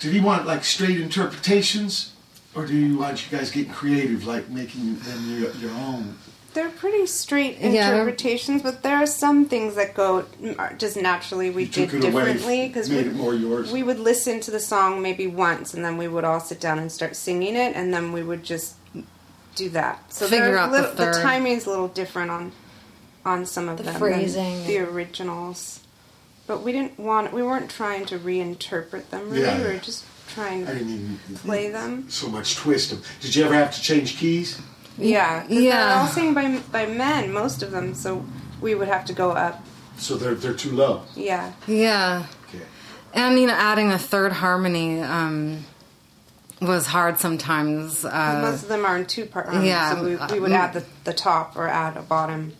[0.00, 2.12] Did he want like straight interpretations,
[2.54, 6.16] or do you want you guys getting creative, like making them your, your own?
[6.54, 10.96] They're pretty straight Yeah, interpretations, but there are some things that go mm, uh, just
[10.96, 13.70] naturally we You took did it differently because made we, it more yours.
[13.70, 16.78] we would listen to the song maybe once, and then we would all sit down
[16.78, 18.76] and start singing it, and then we would just
[19.54, 20.10] do that.
[20.12, 21.22] So Figure out a the little, the, third.
[21.22, 22.52] timing's a little different on
[23.26, 24.58] on some of The them phrasing.
[24.60, 25.80] than the originals.
[26.46, 27.32] But we didn't want.
[27.32, 29.30] We weren't trying to reinterpret them.
[29.30, 32.06] Really, Yeah, we were just trying I to didn't even play them.
[32.10, 33.02] so much twist them.
[33.20, 34.58] Did you ever have to change keys?
[34.98, 35.70] yeah Yeah.
[35.88, 37.94] They're all sung by by men, most of them.
[37.94, 38.24] So
[38.60, 39.62] we would have to go up.
[39.98, 41.02] So they're they're too low.
[41.14, 42.26] Yeah, Yeah.
[42.48, 42.64] Okay.
[43.14, 45.64] And you know, adding a third harmony um,
[46.60, 48.04] was hard sometimes.
[48.04, 49.46] Uh, most of them are in two part.
[49.46, 52.52] harmonies, yeah, so we, we would uh, add the the top or add a bottom,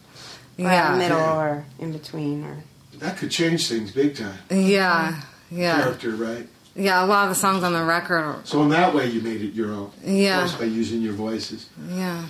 [0.57, 0.69] Yeah.
[0.73, 1.37] add a middle Yeah.
[1.37, 2.57] or in between or.
[2.99, 4.39] That could change things big time.
[4.51, 5.21] yeah,
[5.51, 6.49] yeah, Character, right?
[6.75, 7.05] yeah.
[7.05, 8.19] A lot of the songs on the record.
[8.19, 9.91] Are, So in that way, you made it your own.
[10.05, 10.45] Yeah.
[10.45, 11.69] Of by using your voices.
[11.89, 12.27] yeah.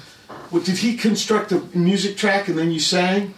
[0.50, 3.34] Well, did he construct a music track and then you sang,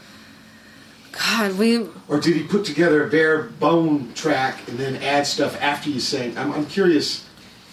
[1.12, 5.60] God, we or did he put together a bare bone track and then add stuff
[5.60, 6.36] after you sang?
[6.38, 7.26] I'm, I'm curious.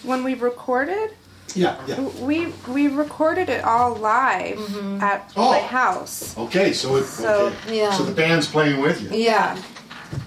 [0.04, 1.12] When we recorded,
[1.56, 2.02] Yeah, yeah.
[2.22, 5.02] we we recorded it all live mm-hmm.
[5.02, 5.52] at Oh.
[5.52, 6.38] my house.
[6.38, 7.78] Okay, so it, So, okay.
[7.80, 7.92] yeah.
[7.94, 9.10] so the band's playing with you.
[9.18, 9.58] Yeah,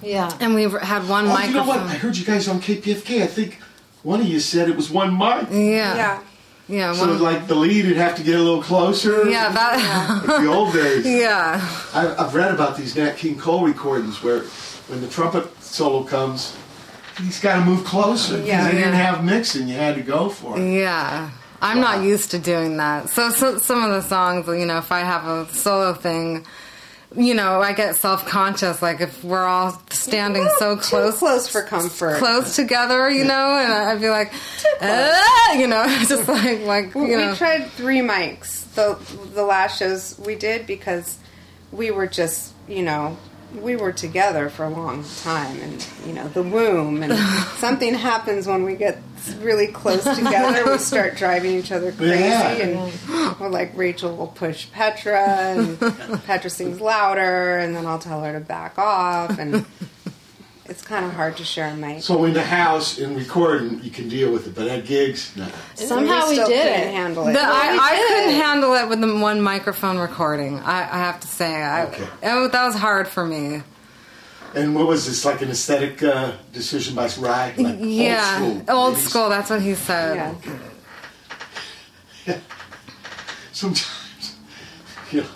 [0.02, 0.32] Yeah.
[0.40, 1.80] and we had one Oh, you know what?
[1.80, 3.22] I heard you guys on KPFK.
[3.22, 3.60] I think
[4.02, 5.48] one of you said it was one mic.
[5.50, 6.20] Yeah, yeah.
[6.68, 9.28] yeah, So one, like the lead would have to get a little closer.
[9.28, 9.50] yeah.
[9.52, 11.04] That, Like the old days.
[11.22, 11.60] yeah,
[11.94, 14.40] I've, I've read about these Nat King Cole recordings where
[14.88, 16.56] when the trumpet solo comes,
[17.18, 18.64] he's got to move closer because Yeah.
[18.70, 19.68] they didn't have mixing.
[19.68, 20.72] You had to go for it.
[20.72, 21.30] yeah.
[21.60, 23.10] I'm not used to doing that.
[23.10, 26.46] So, so some of the songs, you know, if I have a solo thing,
[27.16, 28.80] you know, I get self conscious.
[28.80, 32.18] Like if we're all standing so Too close, close for comfort.
[32.18, 34.32] close together, you know, and I'd be like,
[34.80, 38.72] ah, you know, just like like We, you know, we tried three mics.
[38.74, 38.96] The
[39.34, 41.16] the last shows we did because
[41.72, 43.16] we were just you know
[43.55, 47.12] we were together for a long time and you know the womb and
[47.59, 48.99] something happens when we get
[49.40, 52.51] really close together we start driving each other crazy Yeah.
[52.53, 55.78] and we're like Rachel will push Petra and
[56.24, 59.64] Petra sings louder and then I'll tell her to back off and
[60.68, 62.02] it's kind of hard to share a mic.
[62.02, 65.48] So in the house in recording, you can deal with it, but at gigs, no.
[65.74, 66.94] Somehow we, still did couldn't it.
[66.94, 67.32] handle it.
[67.32, 70.58] The- I, I couldn't handle it with the one microphone recording.
[70.60, 72.02] I, I have to say, I, Okay.
[72.22, 73.62] it, that was hard for me.
[74.54, 77.54] And what was this like an aesthetic uh, decision by Ry?
[77.56, 78.76] Like yeah, old school.
[78.76, 79.28] old school.
[79.28, 80.36] That's what he said.
[82.26, 82.38] yeah.
[83.52, 84.36] Sometimes,
[85.12, 85.26] you know,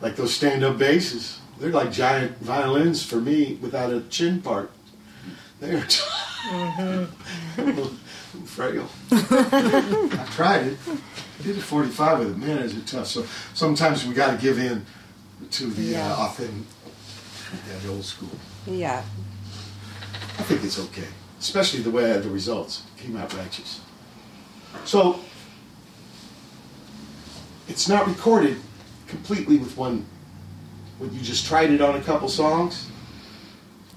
[0.00, 4.70] like those stand-up basses, they're like giant violins for me without a chin part.
[5.60, 5.82] They're
[8.46, 8.88] frail.
[9.12, 10.78] I tried it.
[10.88, 12.36] I did a 45 with it.
[12.38, 13.06] Man, is it tough.
[13.06, 14.84] So sometimes we got to give in
[15.50, 16.12] to the Yeah.
[16.14, 16.64] uh, authentic,
[17.68, 18.30] that old school.
[18.66, 19.02] Yeah.
[20.38, 21.08] I think it's okay,
[21.38, 23.80] especially the way I had the results came out righteous.
[24.84, 25.20] So
[27.68, 28.56] it's not recorded
[29.06, 30.06] completely with one.
[31.00, 32.86] When you just tried it on a couple songs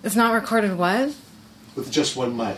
[0.04, 0.78] It's not recorded.
[0.78, 1.14] What?
[1.76, 2.58] with just one mic.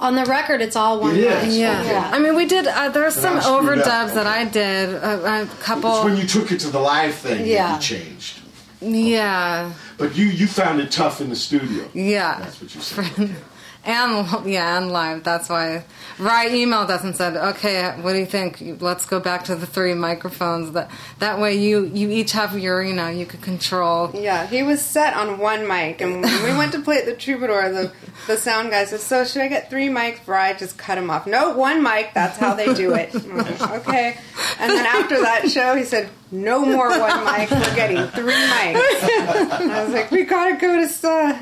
[0.00, 1.44] On the record, it's all one It mic.
[1.48, 1.58] is.
[1.58, 2.10] Yeah.
[2.12, 2.66] I mean, we did.
[2.66, 3.86] Uh, there's Then some I screwed up.
[3.86, 4.90] overdubs that I did.
[4.94, 5.94] A, a couple.
[5.96, 7.74] It's when you took it to the live thing that Yeah.
[7.76, 8.40] you changed.
[8.80, 9.72] yeah.
[9.96, 11.84] But you you found it tough in the studio.
[11.94, 12.38] Yeah.
[12.40, 13.36] That's what you said.
[13.88, 15.24] And yeah, and live.
[15.24, 15.82] That's why
[16.18, 18.62] Ry emailed us and said, "Okay, what do you think?
[18.80, 20.72] Let's go back to the three microphones.
[20.72, 24.62] That that way, you you each have your, you know, you could control." Yeah, he
[24.62, 27.92] was set on one mic, and when we went to play at the Troubadour, the
[28.26, 31.26] the sound guy said, "So should I get three mics?" Brian just cut him off.
[31.26, 32.12] No, one mic.
[32.12, 33.14] That's how they do it.
[33.14, 34.18] Like, okay.
[34.60, 37.50] And then after that show, he said, "No more one mic.
[37.50, 41.38] We're getting three mics." And I was like, "We gotta go to uh,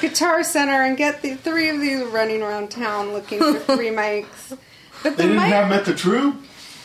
[0.00, 4.56] Guitar Center and get the three of these running around town looking for three mics."
[5.02, 6.36] But the They didn't mic, have them at the Troop?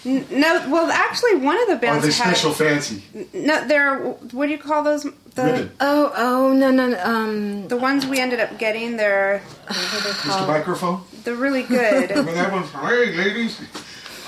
[0.03, 0.67] no.
[0.69, 3.03] Well, actually, one of the Or bands they had special fancy?
[3.33, 3.67] no.
[3.67, 5.03] They're what do you call those?
[5.35, 5.71] The Ribbon.
[5.79, 6.99] Oh, oh no, no, no.
[7.03, 10.29] Um, The ones we ended up getting, they're what are they Mr.
[10.29, 10.47] called?
[10.49, 11.01] Microphone?
[11.23, 12.09] They're really good.
[12.09, 12.63] Remember that one?
[12.63, 13.57] Hey, ladies,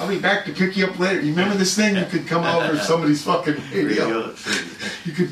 [0.04, 1.22] I'll be back to pick you up later.
[1.22, 1.96] You remember this thing?
[1.96, 4.06] You could come over somebody's fucking radio.
[4.06, 4.36] Radio.
[5.06, 5.32] You could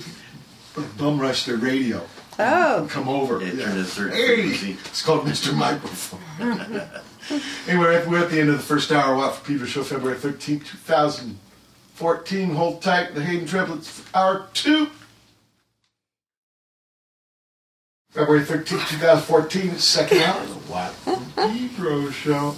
[0.98, 2.02] bum rush their radio.
[2.40, 3.44] oh, Come over.
[3.44, 5.54] Yeah, turn a certain Hey, it's called Mr.
[5.54, 6.22] Microphone.
[7.68, 9.14] anyway, we're at the end of the first hour.
[9.18, 12.50] Watt for Pedro Show, February 13th, 2014.
[12.52, 13.14] Hold tight.
[13.14, 14.88] The Haden Triplets, hour two.
[18.12, 20.46] February 13th, 2014, second hour.
[20.46, 22.56] The Watt from Pedro Show.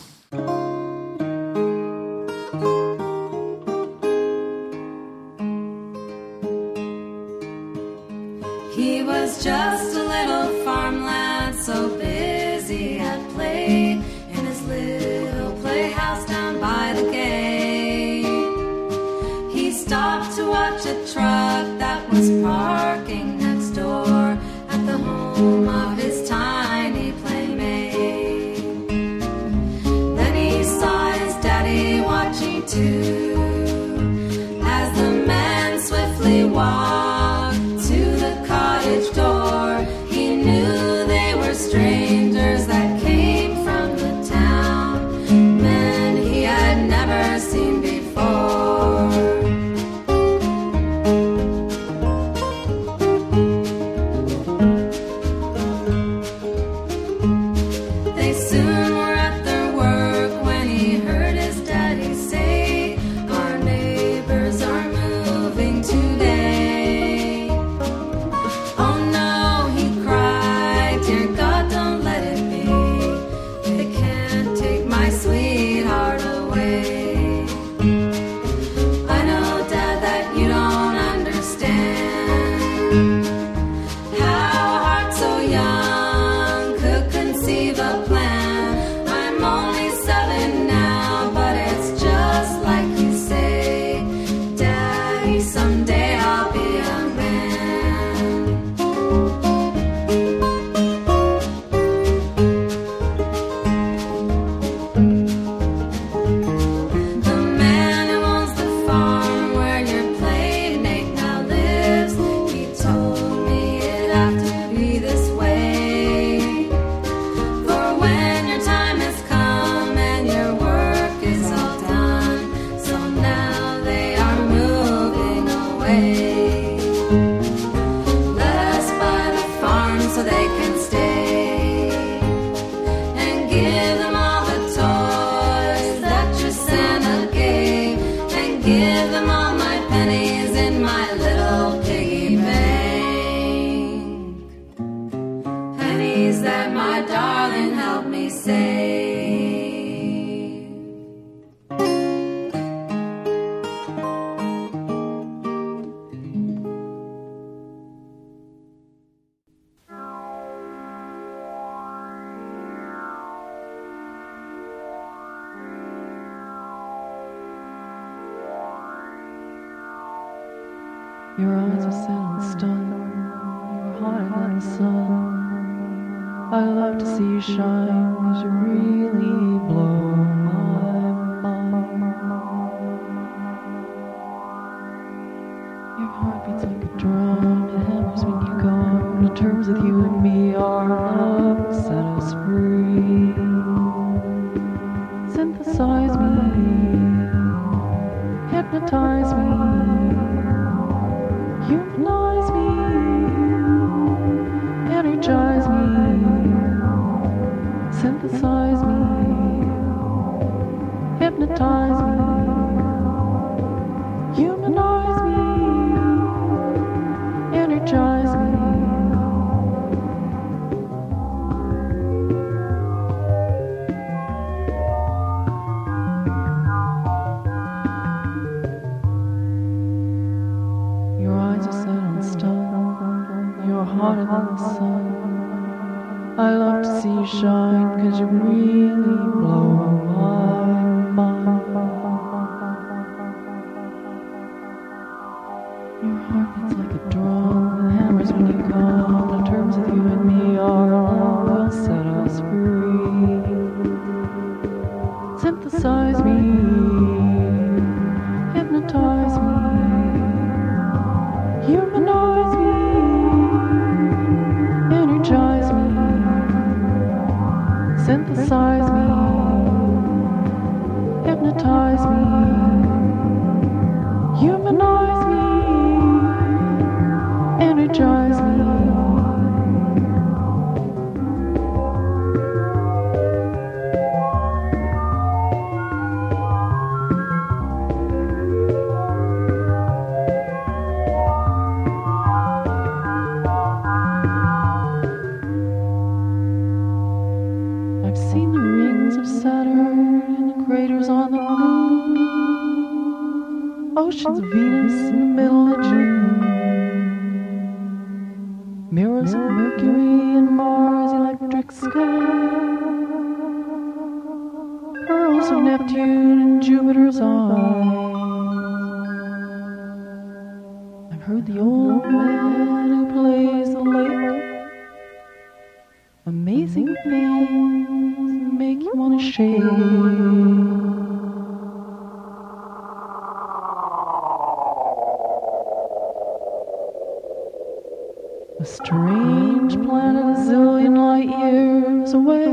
[342.14, 342.46] away.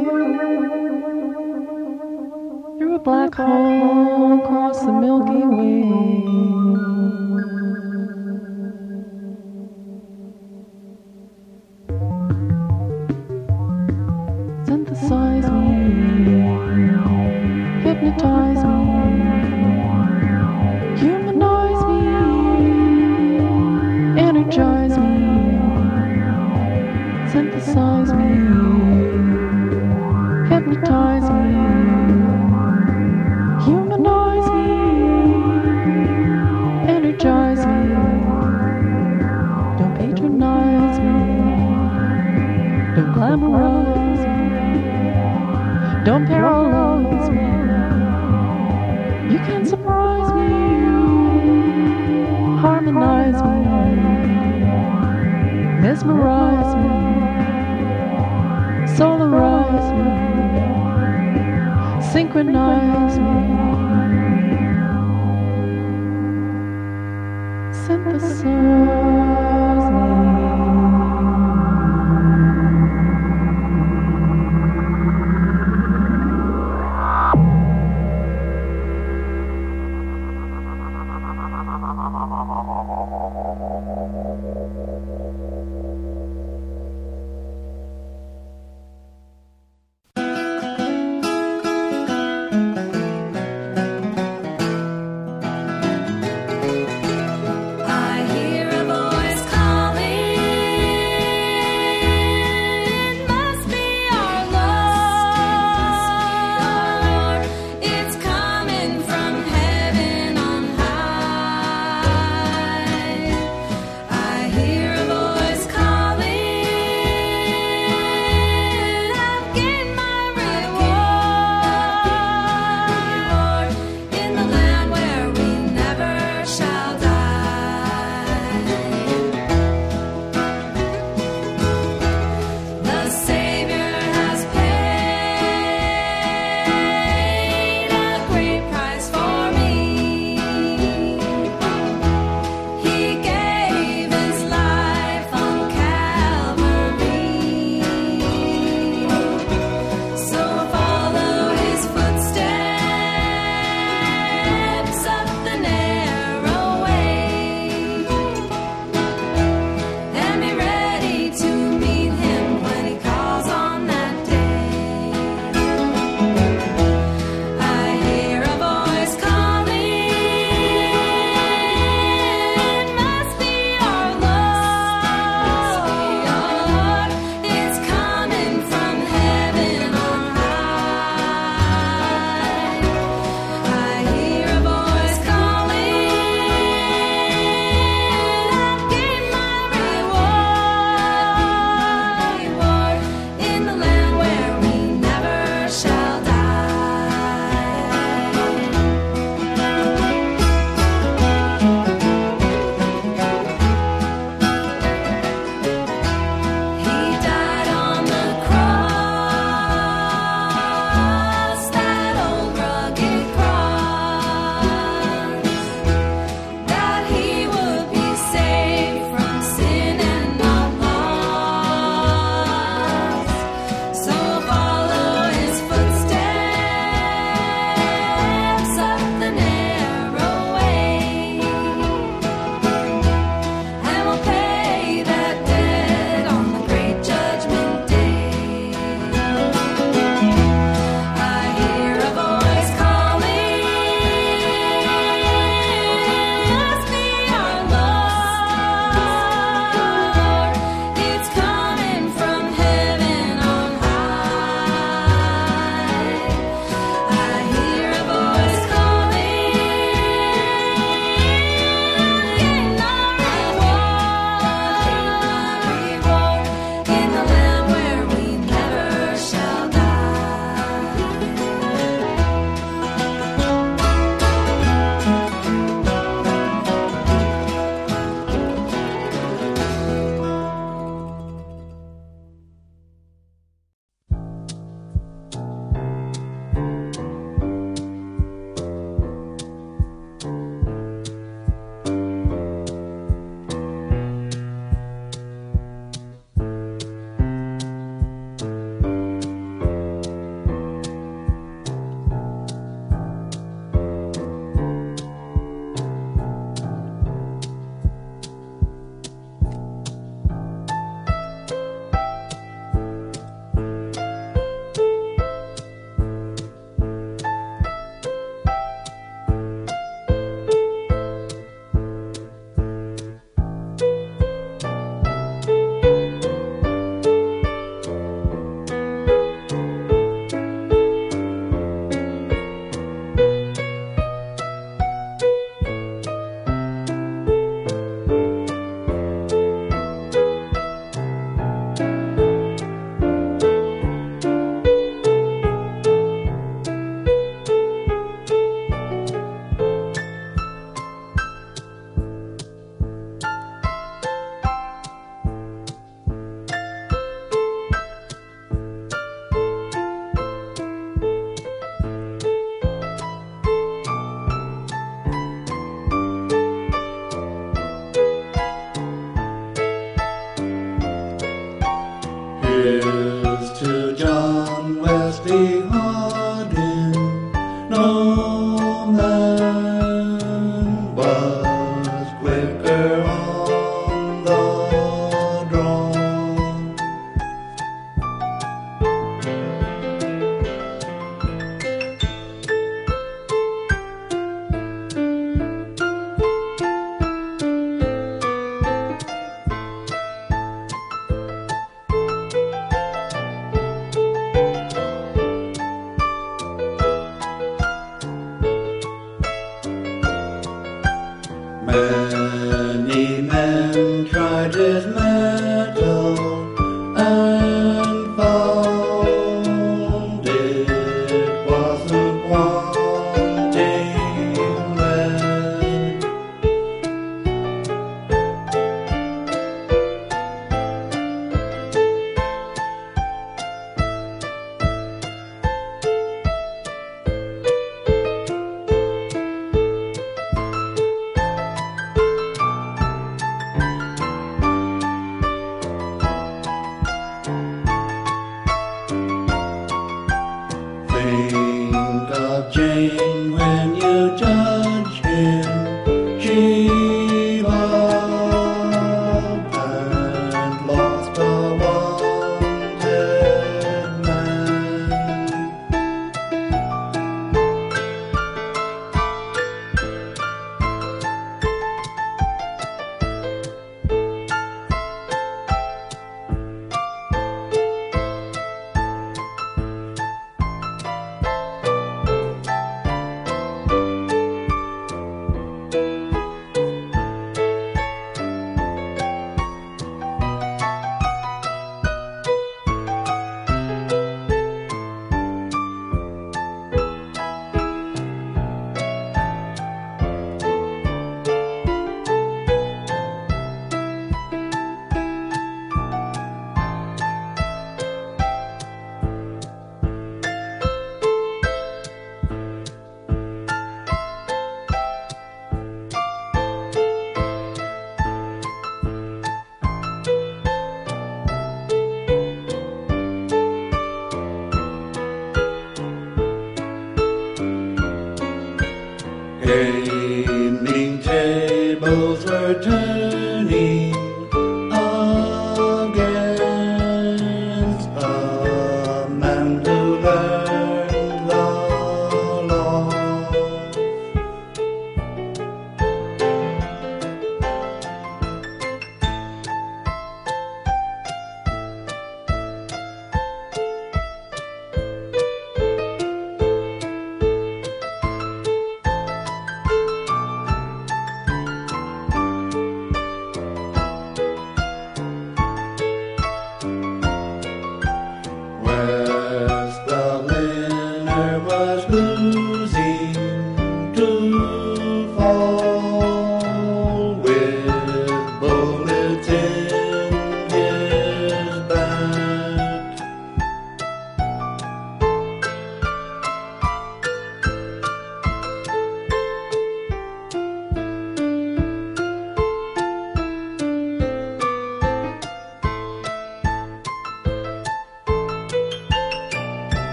[2.79, 6.60] Through a black hole across the Milky Way.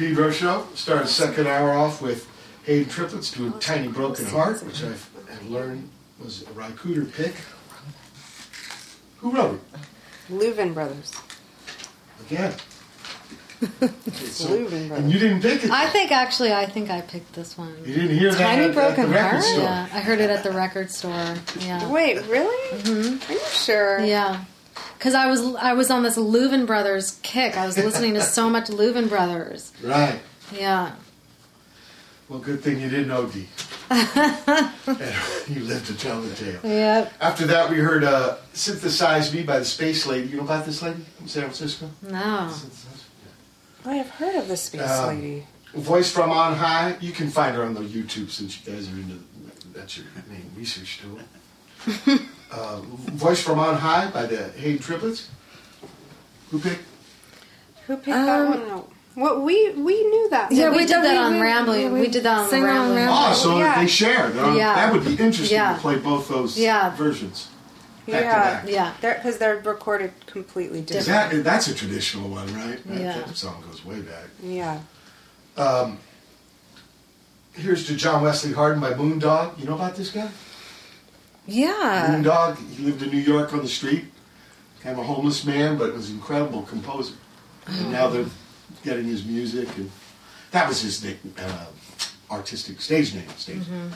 [0.00, 0.66] Plot for Pedro show.
[0.74, 2.28] Started second hour off with
[2.64, 5.08] Haden Triplets to a Tiny Broken Heart, which I have
[5.48, 5.88] learned
[6.22, 7.34] was a Ry Cooder pick.
[9.18, 10.32] Who wrote it?
[10.32, 11.12] Louvin Brothers.
[12.26, 12.54] Again.
[13.62, 15.04] It's Louvin Brothers.
[15.04, 15.70] And you didn't pick it.
[15.70, 17.76] I think actually, I think I picked this one.
[17.84, 19.44] You didn't hear that Tiny at- at Broken the record Heart.
[19.44, 19.62] store.
[19.64, 21.34] Yeah, I heard it at the record store.
[21.58, 21.90] Yeah.
[21.90, 22.78] Wait, really?
[22.80, 23.30] Mm-hmm.
[23.30, 24.00] Are you sure?
[24.00, 24.44] Yeah.
[25.00, 27.56] Because I was I was on this Louvin Brothers kick.
[27.56, 29.72] I was listening to so much Louvin Brothers.
[29.82, 30.20] Right.
[30.52, 30.92] Yeah.
[32.28, 33.46] Well, good thing you didn't OD.
[33.88, 34.68] And
[35.48, 36.60] you lived to tell the tale.
[36.62, 37.14] Yep.
[37.18, 40.28] After that, we heard uh, Synthesize Me by the Space Lady.
[40.28, 41.88] You know about this lady from San Francisco?
[42.02, 42.52] No.
[43.86, 45.46] I have heard of the Space Um, Lady.
[45.74, 46.98] Voice from on high.
[47.00, 49.18] You can find her on the YouTube since you guys are into
[49.72, 52.18] that's your main research tool.
[52.52, 55.28] uh, Voice from on high by the Haden Triplets.
[56.50, 56.82] Who picked?
[57.86, 58.90] Who picked that one out?
[59.16, 60.52] Well, we we knew that.
[60.52, 60.78] Yeah, one.
[60.78, 61.92] we did that on we- Rambling.
[61.92, 63.06] We did that on Sang Rambling.
[63.08, 63.80] Oh, so Yeah.
[63.80, 64.36] they shared.
[64.36, 64.74] Uh, Yeah.
[64.74, 65.74] That would be interesting Yeah.
[65.74, 66.94] to play both those Yeah.
[66.96, 67.48] versions.
[68.06, 68.64] Back to Yeah, back.
[68.68, 68.92] Yeah.
[69.18, 71.06] because they're, recorded completely different.
[71.32, 72.80] that, that's a traditional one, right?
[72.88, 73.18] That, Yeah.
[73.18, 74.24] that song goes way back.
[74.42, 74.78] Yeah.
[75.56, 75.98] Um,
[77.52, 79.58] here's to John Wesley Hardin by Moondog.
[79.58, 80.28] You know about this guy?
[81.46, 82.06] Yeah.
[82.08, 82.58] Moondog.
[82.76, 84.04] He lived in New York on the street.
[84.80, 87.14] Kind of a homeless man, but was an incredible composer.
[87.66, 88.24] And now they're
[88.82, 89.90] getting his music, and
[90.52, 91.66] that was his uh,
[92.30, 93.28] artistic stage name.
[93.36, 93.58] Stage.
[93.58, 93.88] Mm-hmm.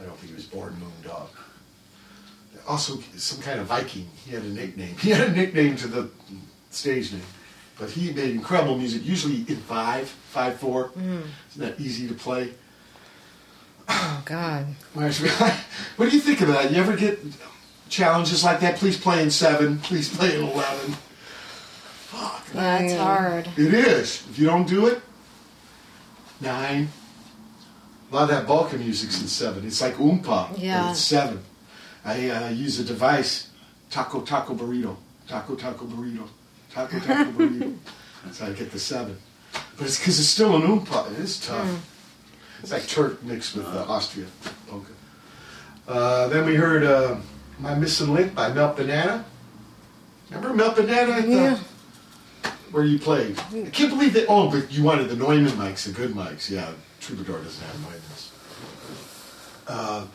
[0.00, 1.28] I don't think he was born Moondog.
[2.68, 4.08] Also, some kind of Viking.
[4.24, 4.94] He had a nickname.
[5.00, 6.10] He had a nickname to the
[6.70, 7.22] stage name.
[7.78, 10.90] But he made incredible music, usually in five, five four.
[10.90, 11.22] Mm.
[11.50, 12.52] Isn't that easy to play?
[13.92, 14.66] Oh God.
[14.94, 16.70] What do you think of that?
[16.70, 17.18] You ever get
[17.88, 18.76] challenges like that?
[18.76, 19.78] Please play in seven.
[19.80, 20.92] Please play in eleven.
[22.06, 22.46] Fuck.
[22.54, 23.48] It's hard.
[23.56, 24.24] It is.
[24.30, 25.02] If you don't do it,
[26.40, 26.88] nine.
[28.10, 29.66] A lot of that Balkan music's in seven.
[29.66, 30.56] It's like oompa.
[30.56, 30.90] Yeah.
[30.90, 31.42] It's seven.
[32.04, 33.50] I uh, use a device,
[33.90, 34.96] taco taco burrito,
[35.28, 36.28] taco taco burrito,
[36.72, 37.76] taco taco burrito.
[38.32, 39.18] So I get the seven.
[39.76, 41.12] But it's because it's still an oompa.
[41.12, 41.89] It is tough.
[42.62, 44.26] It's like Turk mixed with uh, Austria
[44.68, 44.92] polka.
[45.88, 47.16] Uh, then we heard uh,
[47.58, 49.24] My Missing Link by Melt Banana.
[50.30, 51.12] Remember Melt Banana?
[51.12, 51.58] At the, Yeah.
[52.70, 53.36] Where you played.
[53.52, 54.26] I can't believe that.
[54.28, 56.48] Oh, but you wanted the Neumann mics, the good mics.
[56.48, 56.70] Yeah,
[57.00, 58.30] Troubadour doesn't have Neumanns.
[59.66, 60.06] Uh,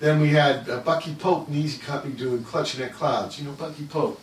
[0.00, 3.38] then we had uh, Bucky Pope and Easy Company doing Clutching at Clouds.
[3.38, 4.20] You know Bucky Pope?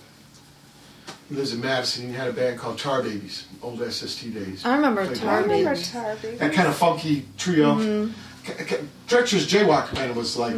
[1.32, 2.08] He lives in Madison.
[2.08, 4.66] He had a band called Tar Babies, old SST days.
[4.66, 5.92] I remember Played Tar with remember Babies.
[5.94, 6.40] Tar Babies.
[6.40, 7.76] That kind of funky trio.
[7.76, 8.12] Mm-hmm.
[8.44, 10.54] K- K- Treacherous Jaywalker band was like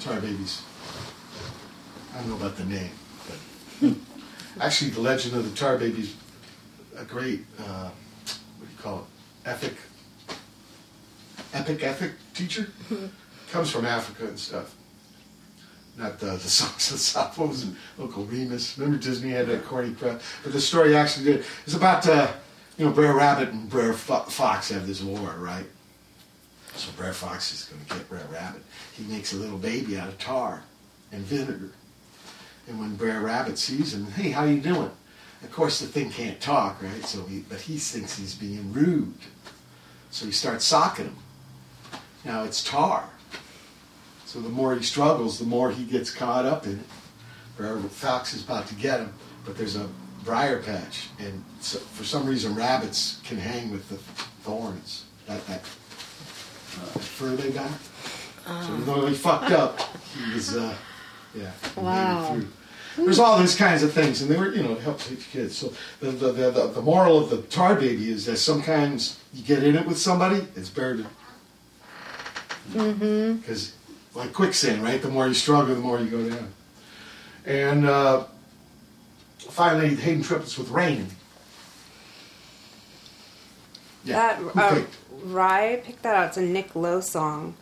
[0.00, 0.62] Tar Babies.
[2.12, 2.90] I don't know about the name,
[3.80, 3.94] but
[4.60, 6.16] actually, the legend of the Tar Babies,
[6.98, 8.98] a great, uh, what do you call
[9.44, 9.76] it, epic,
[11.54, 12.66] epic, epic teacher,
[13.52, 14.74] comes from Africa and stuff.
[15.96, 17.74] Not the, the songs of was it?
[17.98, 18.76] Uncle Remus.
[18.78, 20.20] Remember Disney had that corny crap?
[20.42, 21.44] But the story actually did.
[21.64, 22.30] It's about, uh,
[22.76, 25.64] you know, Brer Rabbit and Brer Fo- Fox have this war, right?
[26.74, 28.62] So Brer Fox is going to get Brer Rabbit.
[28.92, 30.62] He makes a little baby out of tar
[31.12, 31.72] and vinegar.
[32.68, 34.90] And when Brer Rabbit sees him, hey, how you doing?
[35.42, 37.04] Of course, the thing can't talk, right?
[37.04, 39.14] So, he, but he thinks he's being rude.
[40.10, 41.16] So he starts socking him.
[42.24, 43.08] Now it's tar.
[44.36, 46.86] So the more he struggles, the more he gets caught up in it.
[47.56, 49.14] Where Fox is about to get him,
[49.46, 49.88] but there's a
[50.24, 53.96] briar patch, and so, for some reason rabbits can hang with the
[54.44, 55.06] thorns.
[55.26, 57.70] That that uh, fur they got.
[58.66, 59.80] So even though he fucked up,
[60.28, 60.74] he was uh,
[61.34, 61.50] yeah.
[61.74, 62.34] he made it Wow.
[62.34, 62.48] through.
[63.06, 65.56] There's all these kinds of things, and they were, you know, it helps teach kids.
[65.56, 69.42] So the the, the, the, the moral of the tar baby is that sometimes you
[69.42, 71.06] get in it with somebody, it's better to
[72.72, 73.36] Mm-hmm.
[73.36, 73.75] because
[74.16, 75.00] like quicksand, right?
[75.00, 76.52] The more you struggle, the more you go down.
[77.44, 78.24] And uh,
[79.38, 81.06] finally, Haden triplets with rain.
[84.06, 84.96] That uh, picked?
[85.24, 86.28] Ry picked that out.
[86.28, 87.54] It's a Nick Lowe song.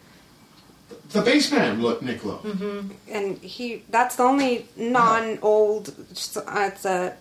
[1.10, 2.39] the bass man, Nick Lowe.
[2.39, 2.90] Mm-hmm.
[3.09, 5.94] And he that's the only non old.
[6.10, 7.16] It's a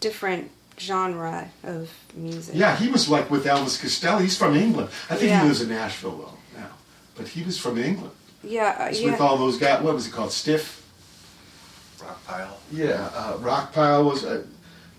[0.00, 2.54] different genre of music.
[2.54, 4.18] Yeah, he was like with Elvis Costello.
[4.18, 4.88] He's from England.
[5.10, 5.42] I think Yeah.
[5.42, 6.33] he lives in Nashville though
[7.14, 8.12] but he was from England.
[8.42, 9.12] Yeah, uh, yeah.
[9.12, 9.82] with all those guys.
[9.82, 10.32] What was it called?
[10.32, 10.82] Stiff.
[12.02, 12.58] Rock pile.
[12.70, 14.44] Yeah, uh, Rockpile was uh,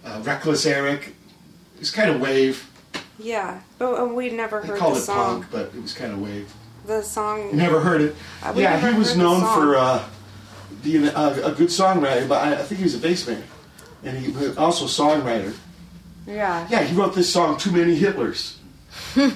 [0.04, 1.10] uh, Reckless Eric.
[1.76, 2.68] It was kind of wave.
[3.20, 5.42] Yeah, but we'd never They heard called the it song.
[5.42, 6.52] punk, but it was kind of wave.
[6.86, 7.50] The song.
[7.50, 8.16] You never heard it?
[8.44, 10.04] Uh, yeah, he was known for uh,
[10.84, 13.44] being a, a good songwriter, but I, I think he was a bass man,
[14.04, 15.56] and he was also a songwriter.
[16.28, 16.68] Yeah.
[16.70, 18.56] Yeah, he wrote this song, "Too Many Hitlers."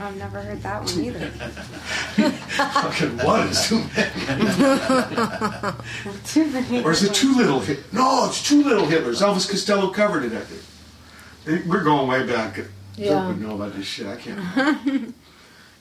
[0.00, 1.26] I've never heard that one either.
[2.30, 5.72] Fucking what is too many?
[6.24, 6.84] Too many.
[6.84, 7.92] Or is it too little hit?
[7.92, 9.20] No, it's too little Hitlers.
[9.22, 11.66] Elvis Costello covered it, I think.
[11.66, 12.54] We're going way back.
[12.56, 13.26] Dirk Yeah.
[13.28, 14.06] would know about this shit.
[14.06, 15.14] I can't.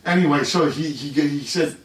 [0.06, 1.76] anyway, so he, he he said,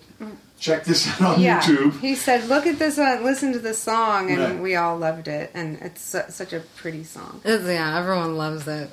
[0.58, 1.60] check this out on yeah.
[1.60, 1.98] YouTube.
[2.00, 2.96] He said, "Look at this.
[2.98, 4.58] Uh, listen to this song," and Right.
[4.60, 5.50] we all loved it.
[5.54, 7.40] And it's su- such a pretty song.
[7.44, 8.88] It's, yeah, everyone loves it.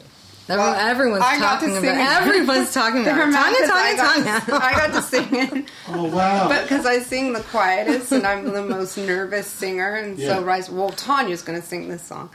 [0.50, 2.28] Everyone, Well, everyone's I got to talking sing about it.
[2.28, 3.34] Everyone's talking about Never it.
[3.34, 4.66] mind, Tanya, 'cause I Tanya, got- Tanya.
[4.66, 5.70] I got to sing it.
[5.90, 6.48] Oh wow!
[6.48, 10.36] But because I sing the quietest and I'm the most nervous singer, and Yeah.
[10.38, 12.30] so Rice, well, Tanya's going to sing this song.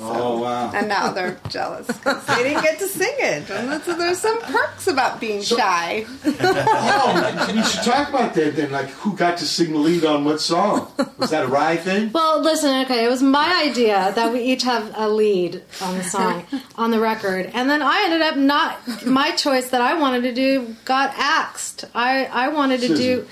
[0.00, 0.70] Oh wow!
[0.72, 3.50] And now they're jealous because they didn't get to sing it.
[3.50, 6.06] And that's, there's some perks about being shy.
[6.24, 8.70] oh, we should talk about that then.
[8.70, 10.92] Like, who got to sing the lead on what song?
[11.18, 12.12] Was that a Ry thing?
[12.12, 16.04] Well, listen, okay, it was my idea that we each have a lead on the
[16.04, 16.46] song,
[16.76, 17.50] on the record.
[17.52, 21.86] And then I ended up not, my choice that I wanted to do got axed.
[21.94, 23.26] I, I wanted to do.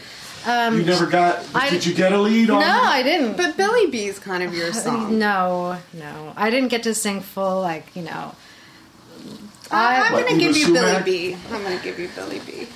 [0.47, 1.45] Um, you never got?
[1.55, 2.61] I- did you get a lead on?
[2.61, 2.87] no, on?
[2.87, 3.37] I didn't.
[3.37, 5.19] But Billie Bee's kind of your song.
[5.19, 6.33] No, no.
[6.37, 8.35] I didn't get to sing full, like, you know.
[9.71, 11.05] I, I'm What, going to give Uma you Billy Sumac?
[11.05, 11.37] B.
[11.51, 12.69] I'm going to give you Billie Bee.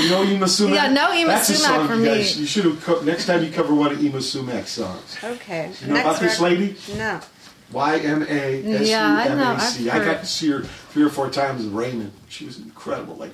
[0.00, 0.74] You know Yma Sumac?
[0.76, 2.18] Yeah, no Yma That's a Sumac song for you me.
[2.18, 5.18] You should have co- next time you cover one of Yma Sumac's songs.
[5.24, 5.72] Okay.
[5.80, 6.76] You know about this lady?
[6.96, 7.20] No.
[7.72, 8.26] Y M A
[8.64, 9.90] S U Yeah, I M know, A I've C.
[9.90, 12.12] I got to see her three or four times in Raymond.
[12.28, 13.32] She was incredible, like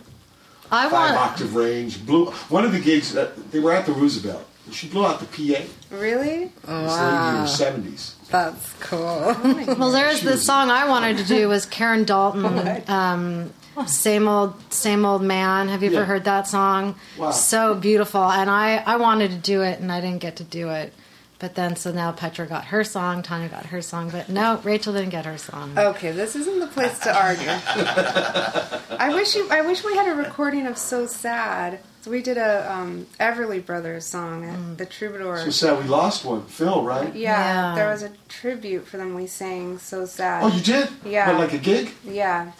[0.70, 1.16] I five want.
[1.16, 2.05] octave range.
[2.07, 3.16] Blew one of the gigs.
[3.16, 4.45] Uh, they were at the Roosevelt.
[4.70, 5.62] She blew out the PA.
[5.90, 6.45] Really?
[6.47, 8.15] This lady in her seventies.
[8.31, 9.35] That's cool.
[9.78, 12.82] Well, there's She the song I wanted to do was Karen Dalton.
[12.89, 13.53] Um,
[13.86, 15.69] same old, same old man.
[15.69, 15.99] Have you Yeah.
[15.99, 16.97] ever heard that song?
[17.16, 17.31] Wow.
[17.31, 18.23] So beautiful.
[18.24, 20.93] And I, I wanted to do it, and I didn't get to do it.
[21.40, 24.93] But then, so now Petra got her song, Tanya got her song, but no, Rachel
[24.93, 25.78] didn't get her song.
[25.78, 27.47] Okay, this isn't the place to argue.
[28.98, 29.48] I wish you.
[29.51, 33.65] I wish we had a recording of "So Sad." So we did a um, Everly
[33.65, 35.39] Brothers song at the Troubadour.
[35.39, 36.43] So sad we lost one.
[36.47, 37.15] Phil, right?
[37.15, 37.74] yeah, Yeah.
[37.74, 39.15] there was a tribute for them.
[39.15, 40.89] We sang "So Sad." Oh, you did?
[41.05, 41.28] Yeah.
[41.31, 41.90] What, like a gig?
[42.05, 42.51] Yeah,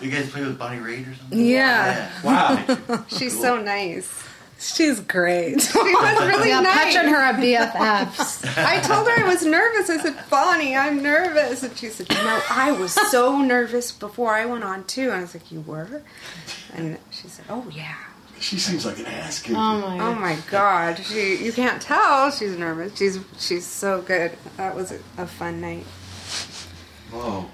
[0.00, 1.44] You guys play with Bonnie Raitt or something?
[1.44, 2.10] Yeah.
[2.22, 3.04] Wow.
[3.08, 4.23] she's so nice.
[4.64, 5.60] She's great.
[5.74, 6.94] She was really yeah, nice.
[6.94, 8.56] Petra and her are BFFs.
[8.64, 9.90] I told her I was nervous.
[9.90, 11.62] I said, Bonnie, I'm nervous.
[11.62, 15.04] And she said, You know, I was so nervous before I went on too.
[15.10, 16.02] And I was like, You were?
[16.74, 17.96] And she said, Oh, yeah.
[18.40, 19.54] she seems like an ass kid.
[19.56, 20.98] oh my Oh my God.
[21.04, 22.96] She, you can't tell she's nervous.
[22.96, 24.32] She's she's so good.
[24.56, 25.84] That was a, a fun night.
[27.12, 27.50] Oh.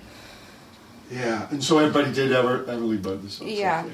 [1.10, 1.48] Yeah.
[1.50, 3.40] And so everybody did ever Everly Brothers.
[3.40, 3.86] Yeah.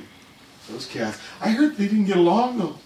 [0.68, 1.18] Those cats.
[1.40, 2.76] I heard they didn't get along though.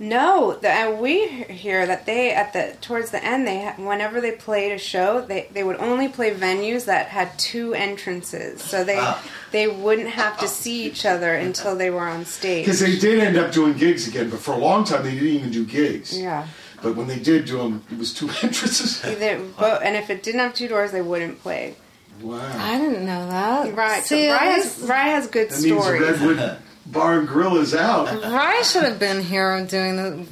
[0.00, 4.32] No, the, and we hear that they at the towards the end they whenever they
[4.32, 8.96] played a show they, they would only play venues that had two entrances so they
[8.98, 9.20] Ah.
[9.50, 12.64] they wouldn't have to see each other until they were on stage.
[12.64, 15.28] Because they did end up doing gigs again, but for a long time they didn't
[15.28, 16.16] even do gigs.
[16.16, 16.46] Yeah.
[16.80, 19.04] But when they did do them, it was two entrances.
[19.04, 21.74] Either, but, and if it didn't have two doors, they wouldn't play.
[22.22, 22.38] Wow.
[22.56, 23.74] I didn't know that.
[23.74, 24.02] Right.
[24.04, 26.02] See, so Ry at has, Ry has good That means stories.
[26.02, 26.58] Redwood
[26.92, 28.22] Bar and Grill is out.
[28.22, 30.26] Ry should have been here doing the.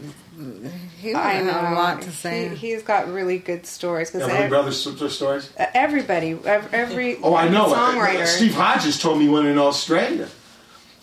[1.01, 1.53] He would I have know.
[1.53, 2.49] had a lot to say.
[2.49, 5.51] He, he's got really good stories because Everly Brothers st- stories.
[5.57, 7.67] everybody, every Oh, I know.
[7.73, 8.27] songwriter.
[8.27, 10.29] Steve Hodges told me one in Australia.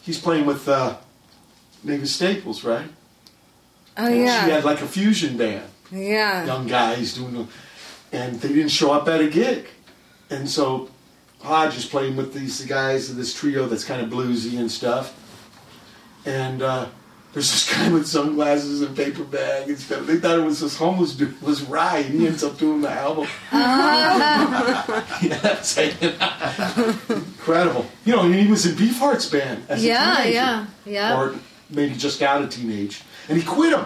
[0.04, 0.98] He's playing with uh,
[1.84, 2.88] Mavis Staples, right?
[3.98, 6.46] Oh She yeah, had like a fusion band, yeah.
[6.46, 7.48] young guys doing, the,
[8.12, 9.68] and they didn't show up at a gig,
[10.32, 10.90] and so
[11.42, 15.14] Hodge is playing with these guys of this trio that's kind of bluesy and stuff,
[16.26, 16.88] and uh,
[17.34, 20.06] there's this guy with sunglasses and paper bag and stuff.
[20.06, 22.92] They thought it was this homeless dude was Ry, and he ends up doing the
[22.92, 23.28] album.
[23.52, 26.14] yeah, singing.
[27.10, 27.88] incredible.
[28.06, 31.20] You know, and he was in Beefheart's band as a teenager yeah, yeah.
[31.20, 31.36] or
[31.72, 33.86] maybe just out of teenage, and he quit him.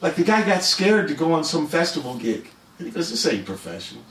[0.00, 2.48] Like the guy got scared to go on some festival gig,
[2.78, 4.02] and he goes, "This ain't professional."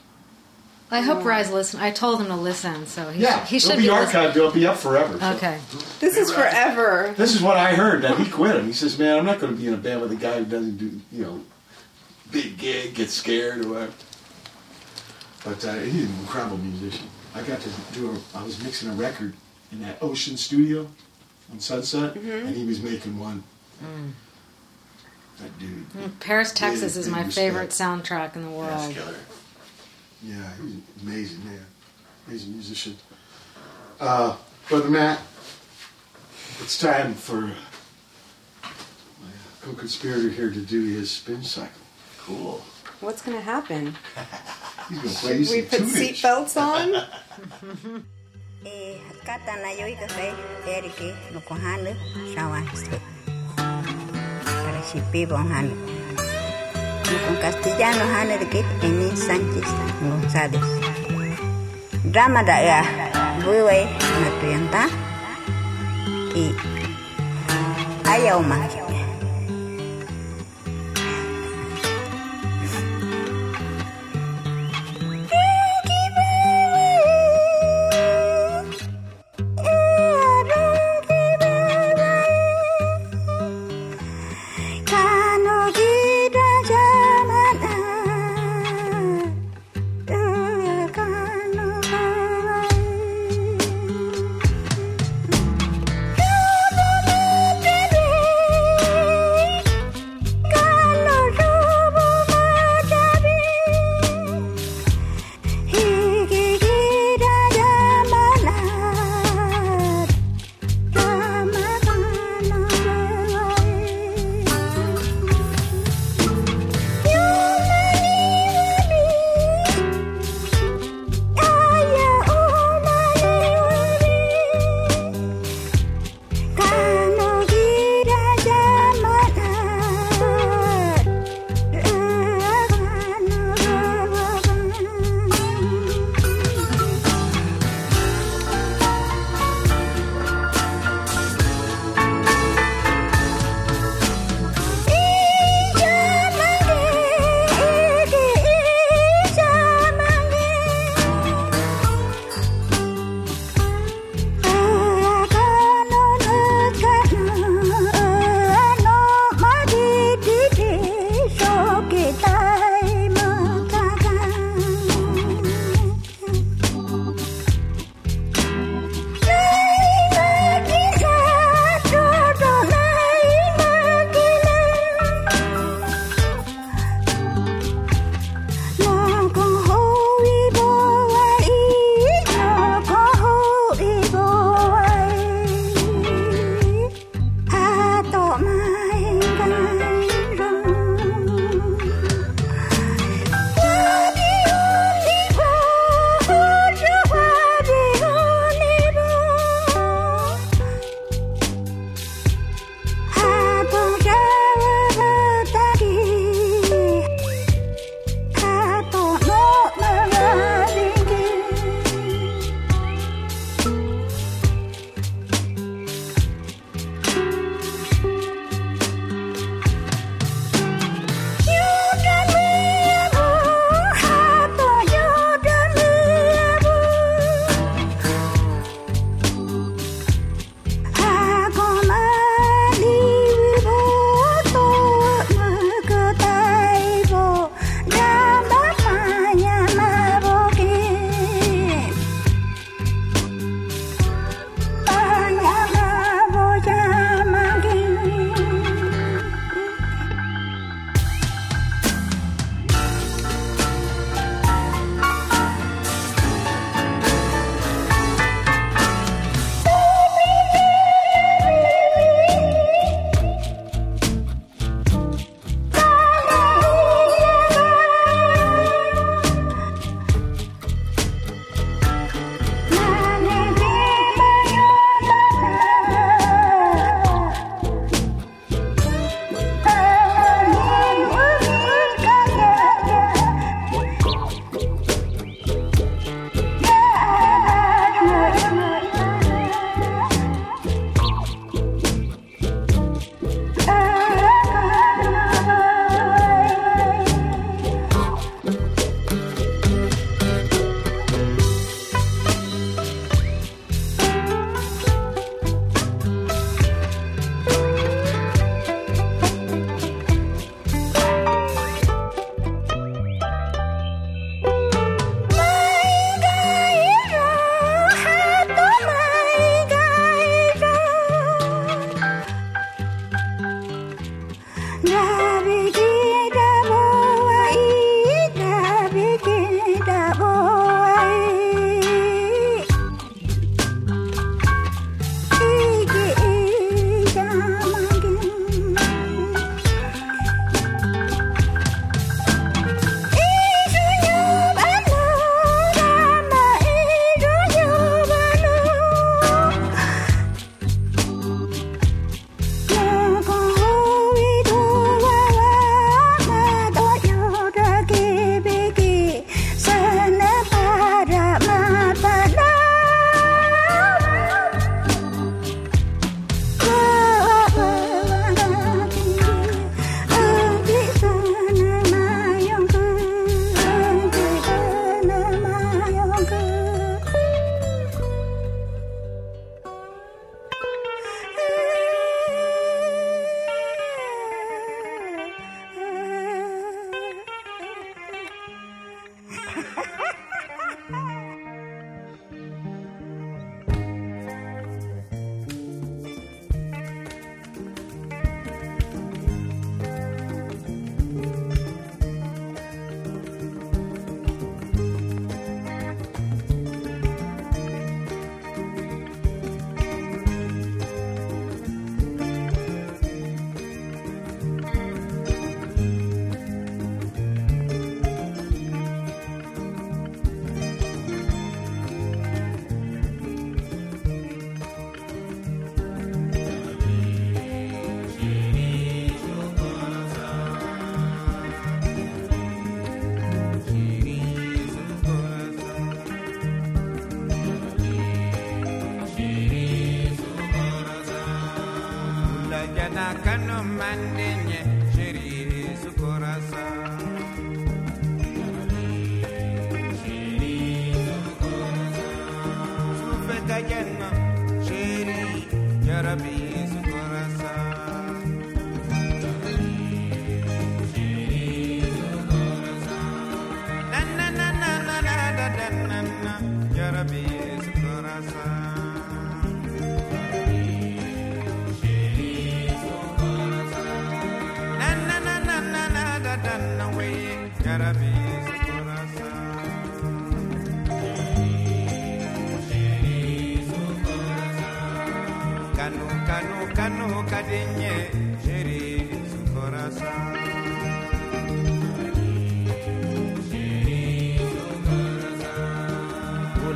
[0.92, 1.80] I hope Ry's listen.
[1.80, 4.24] I told him to listen, so he yeah, should, he it'll should be be listening.
[4.24, 4.36] archived.
[4.36, 5.20] It'll be up forever.
[5.20, 5.32] so.
[5.34, 5.60] Okay.
[6.00, 7.14] This is forever.
[7.18, 8.66] This is what I heard that he quit him.
[8.68, 10.46] He says, "Man, I'm not going to be in a band with a guy who
[10.46, 11.42] doesn't do, you know,
[12.32, 13.94] big gig, get scared or whatever."
[15.44, 17.08] But uh, he's an incredible musician.
[17.34, 18.12] I got to do.
[18.12, 19.34] A, I was mixing a record
[19.72, 20.88] in that Ocean Studio
[21.52, 23.44] on Sunset, and he was making one.
[23.84, 24.12] Mm.
[25.42, 25.90] That dude.
[25.90, 27.36] Mm, Paris, Texas is my respect.
[27.36, 28.96] favorite soundtrack in the world.
[30.28, 30.66] That's killer.
[30.66, 31.66] Yeah, he's an amazing man,
[32.28, 32.98] amazing musician.
[34.00, 34.36] Uh,
[34.70, 35.20] Brother Matt,
[36.62, 37.54] it's time for my
[39.62, 41.70] co-conspirator here to do his spin cycle.
[42.20, 42.62] Cool.
[43.02, 43.96] What's gonna happen?
[44.90, 46.22] He's gonna play Should we put tunage.
[46.22, 46.90] seatbelts on?
[48.66, 50.34] E kata na yo ika kay
[50.66, 51.94] Erike no kohanu
[52.34, 52.98] shawa histo.
[54.46, 55.74] Para si pibon hanu.
[57.12, 59.68] en castellano hanerkit en Sánchez
[60.02, 60.62] González.
[62.12, 63.88] Ramada ya eh, buwe
[64.22, 64.88] natuyanta
[66.34, 66.56] y
[68.10, 68.58] ayauma.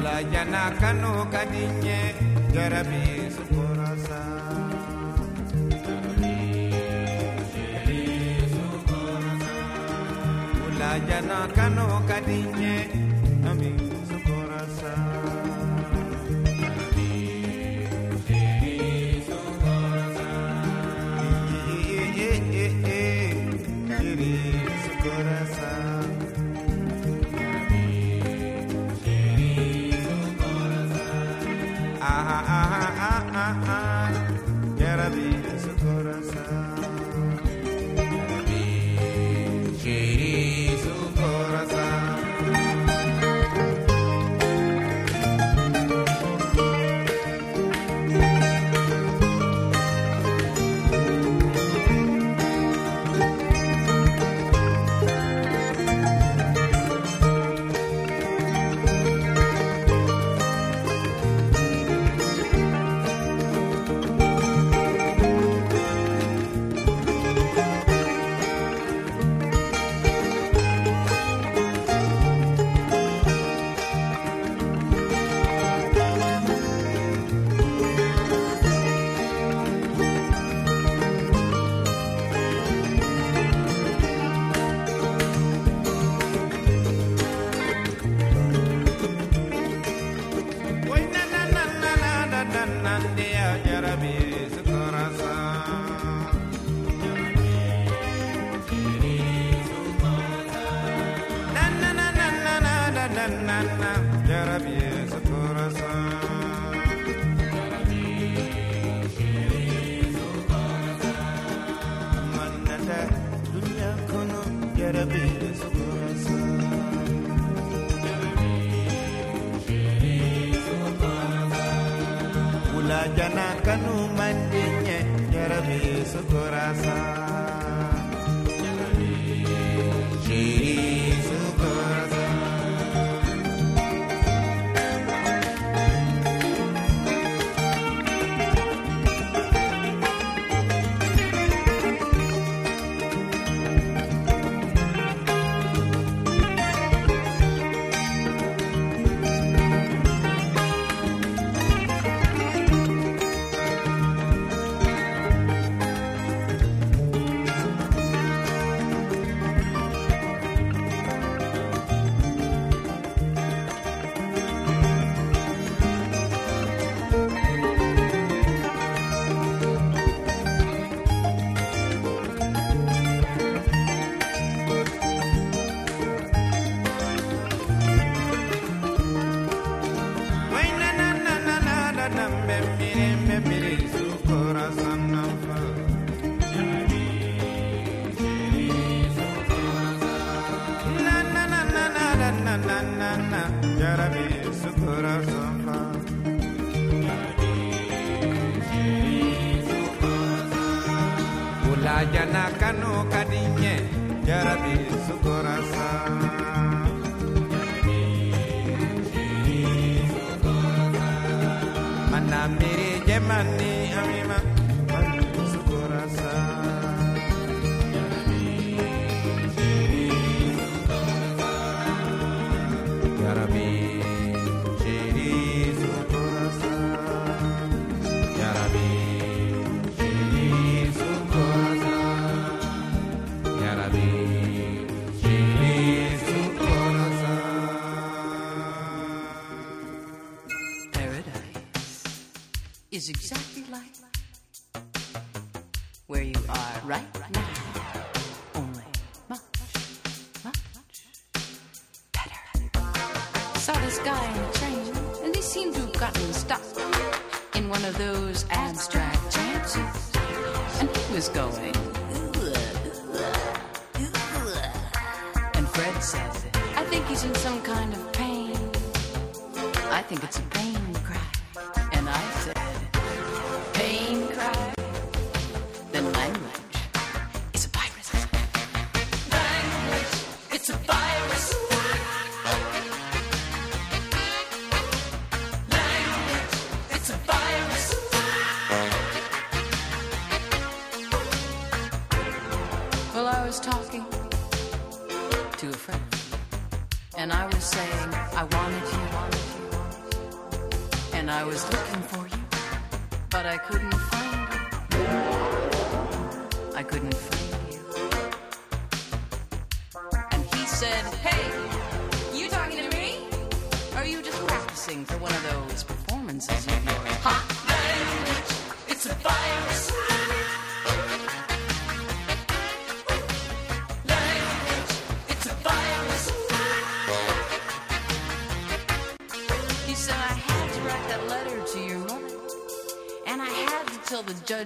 [0.10, 2.00] la jana kanu kadinye
[2.54, 3.04] jarabi
[3.36, 4.22] sukorasa.
[10.80, 12.59] La jana kanu kadinye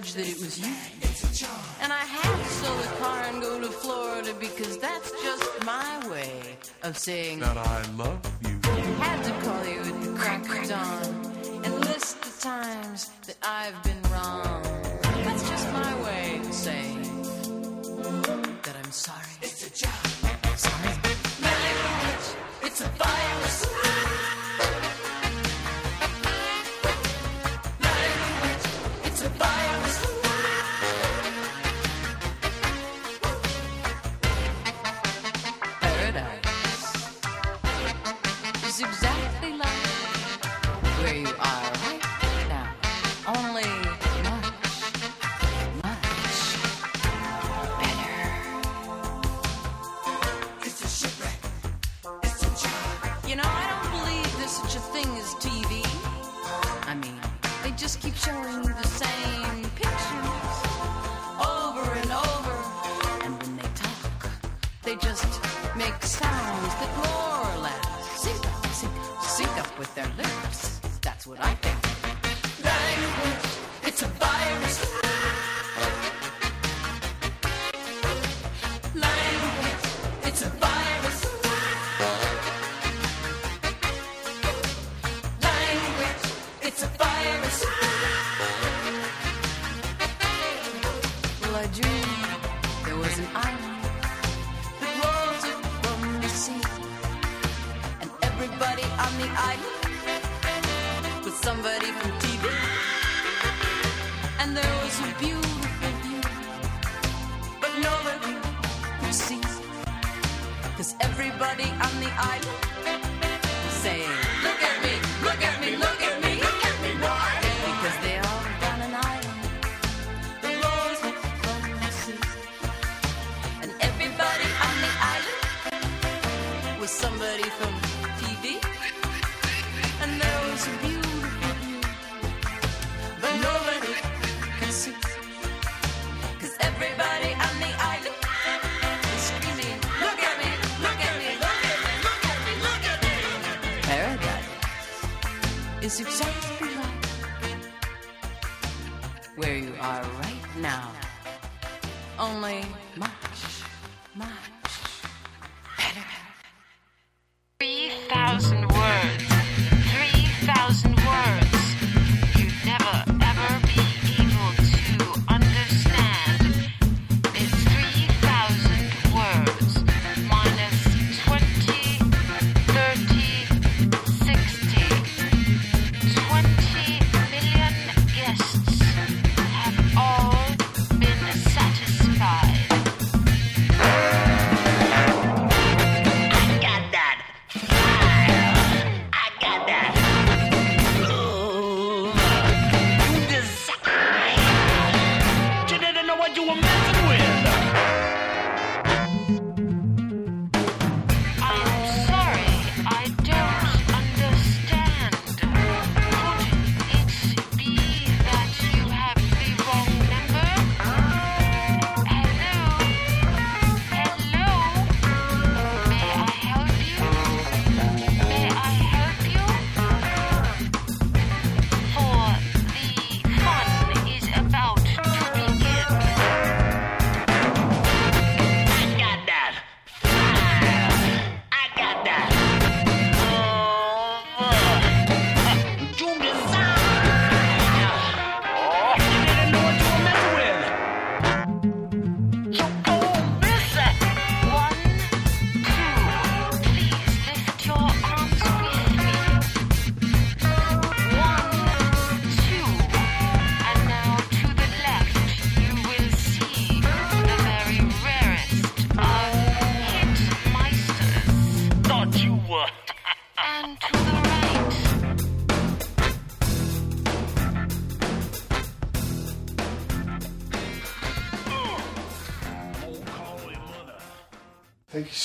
[0.04, 0.66] judge that it was you.
[1.80, 6.08] And I had to sell the car and go to Florida because that's just my
[6.08, 8.58] way of saying that I love you.
[9.00, 13.82] Had to call you at the crack of dawn and list the times that I've
[13.82, 14.62] been wrong.
[15.24, 17.02] That's just my way of saying
[18.62, 19.34] that I'm sorry.
[19.42, 20.04] It's a job.
[20.56, 20.94] Sorry.
[21.40, 23.73] Melody, it's a virus.
[71.26, 71.63] What I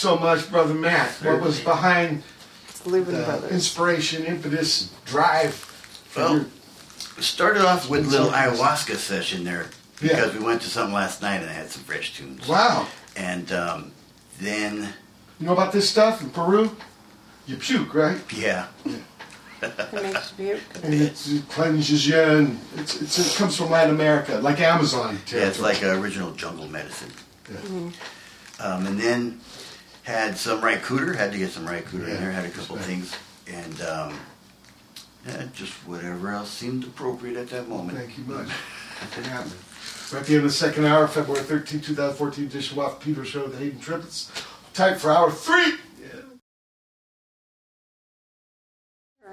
[0.09, 1.09] so much, brother Matt.
[1.23, 2.23] What was behind
[2.85, 5.53] the inspiration, impetus, drive?
[5.53, 6.45] for Well, your-
[7.17, 9.67] we started off with a little ayahuasca session there
[10.01, 10.15] Yeah.
[10.15, 12.47] because we went to something last night and I had some fresh tunes.
[12.47, 12.87] Wow.
[13.15, 13.91] And um,
[14.41, 14.93] then,
[15.39, 16.75] You know about this stuff in Peru?
[17.45, 18.19] You puke, right?
[18.35, 18.67] yeah,
[19.61, 20.61] It makes you puke.
[20.83, 25.19] And it's, it cleanses you, and it's, it's, it comes from Latin America, like Amazon.
[25.31, 27.11] yeah, it's like original jungle medicine.
[27.51, 27.93] Mhm.
[28.61, 29.39] Um, and then
[30.09, 32.49] had some Ry Cooder, had to get some Ry Cooder Yeah, in there, had a
[32.49, 32.85] couple respect.
[33.07, 33.15] things.
[33.47, 34.19] And um,
[35.27, 37.97] yeah, just whatever else seemed appropriate at that moment.
[37.97, 38.47] Thank you much.
[38.49, 39.57] for happening.
[40.11, 43.23] We're at the end of the second hour, February 13, 2014 edition of Watt Peter
[43.23, 44.31] Show, the Haden Triplets.
[44.73, 45.73] Time for hour three.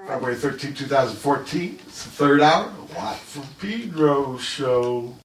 [0.07, 1.79] February 13, 2014.
[1.85, 2.67] It's the third hour.
[2.67, 5.15] of Watt from Pedro Show.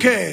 [0.00, 0.29] Okay.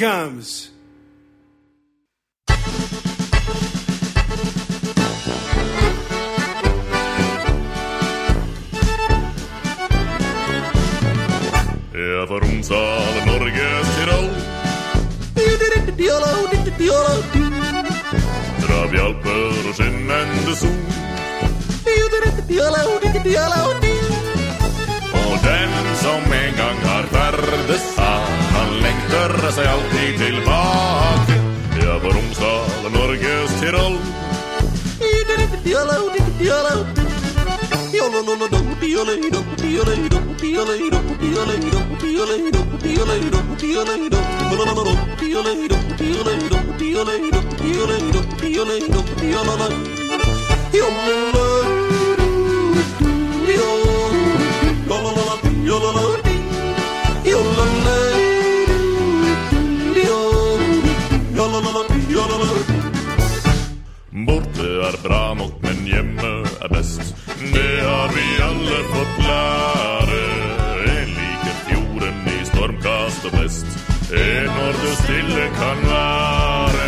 [0.00, 0.70] Comes.
[11.92, 14.30] Ja, för Romsdal, Norges Tirol
[18.60, 21.00] Drar vi alper och skinnande sol
[29.10, 31.38] tørre seg alltid tilbake.
[31.82, 33.98] Ja, på Romsdal og Norges Tyrol.
[35.70, 37.00] Yolala, yolala,
[66.00, 66.32] hjemme
[66.64, 67.14] er best.
[67.52, 70.22] Det har vi alle fått lære.
[70.92, 73.66] En liker fjorden i stormkast og blest.
[74.12, 76.86] En når det stille kan være.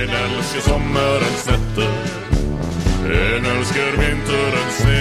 [0.00, 1.94] En elsker sommerens netter.
[3.20, 5.00] En elsker vinterens sne.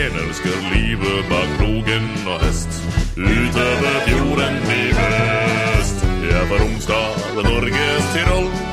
[0.00, 2.82] En elsker livet bak krogen og hest.
[3.16, 6.04] Utover fjorden i vest.
[6.26, 8.69] Jeg er fra Romsdal, Norges Tirol.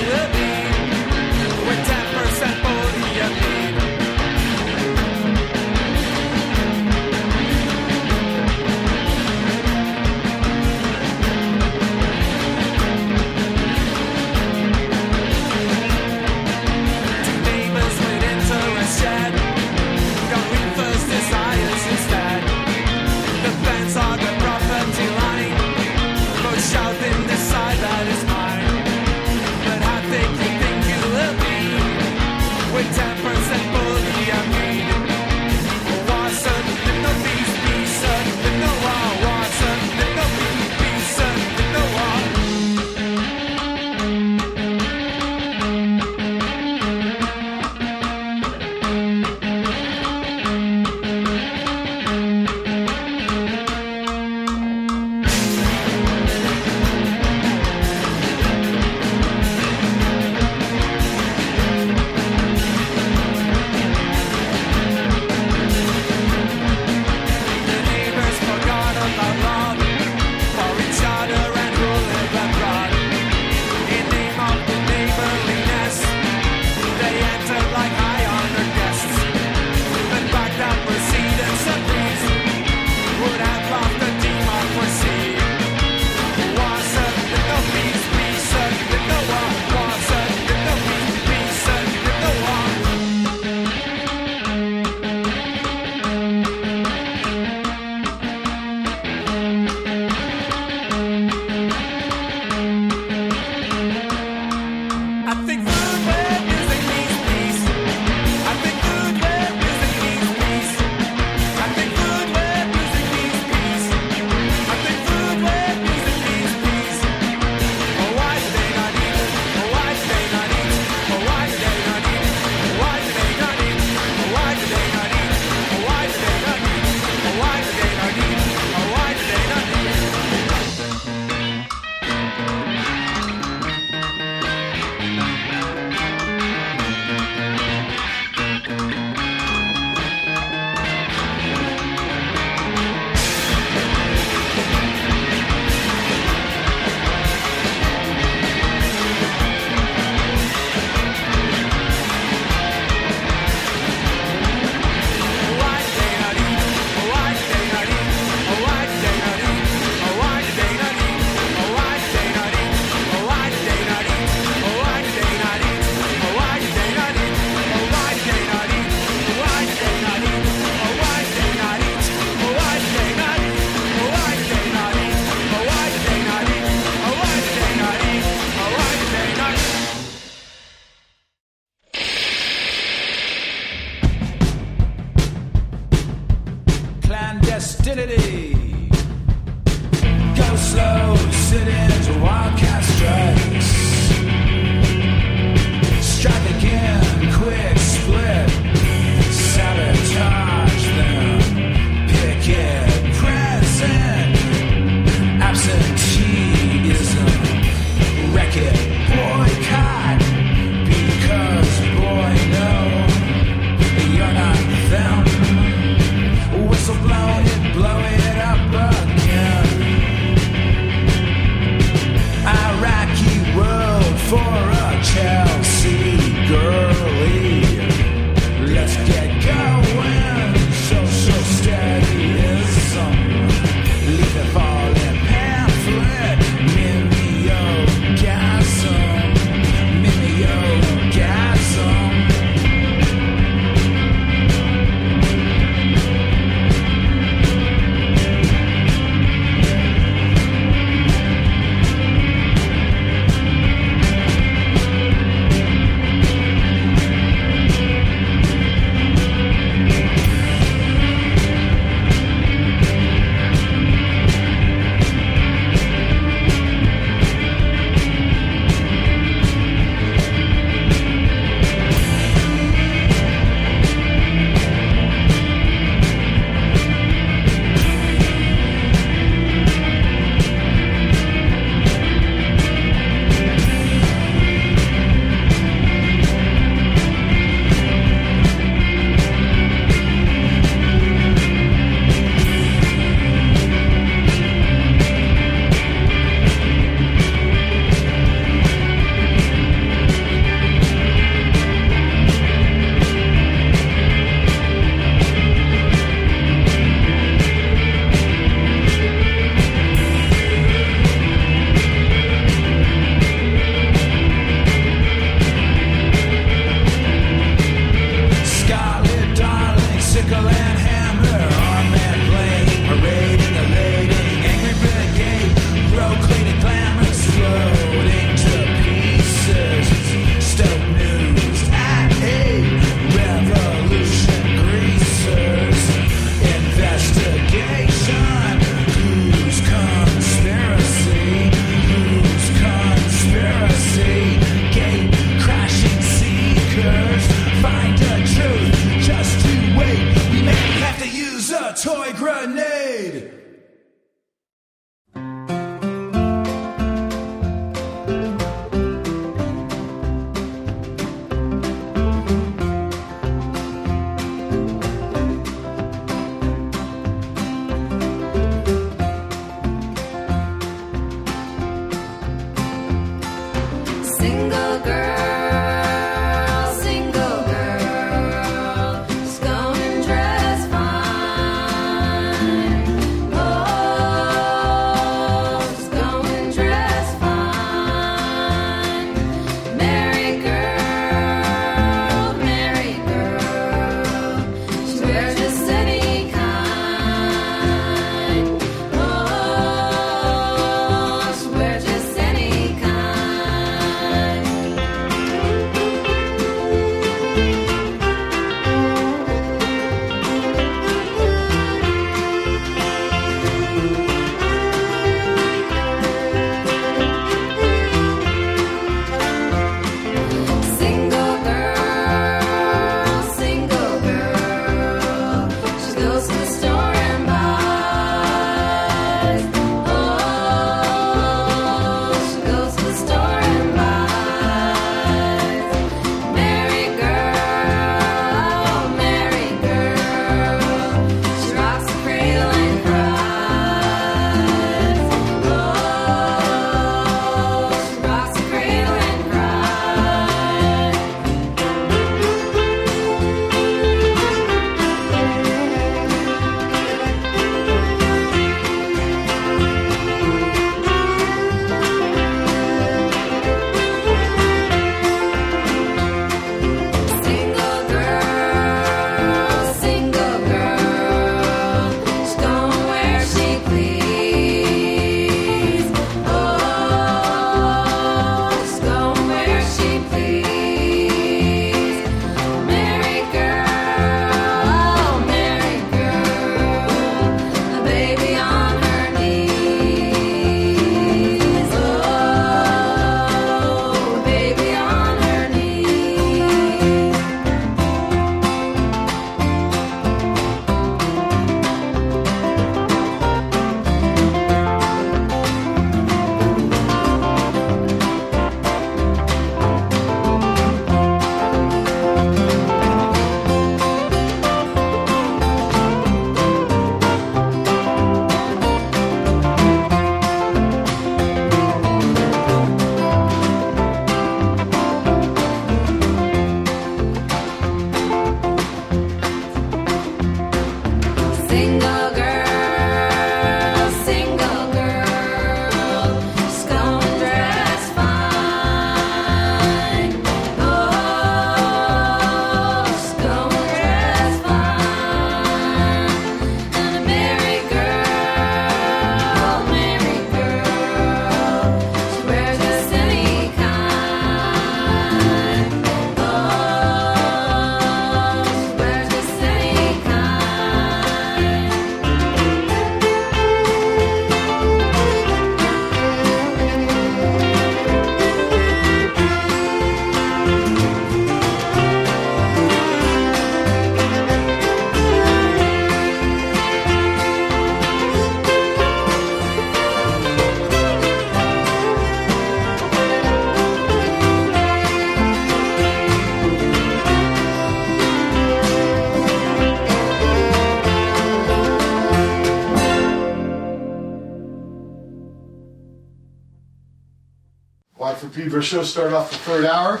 [598.48, 600.00] Pedro show started off the third hour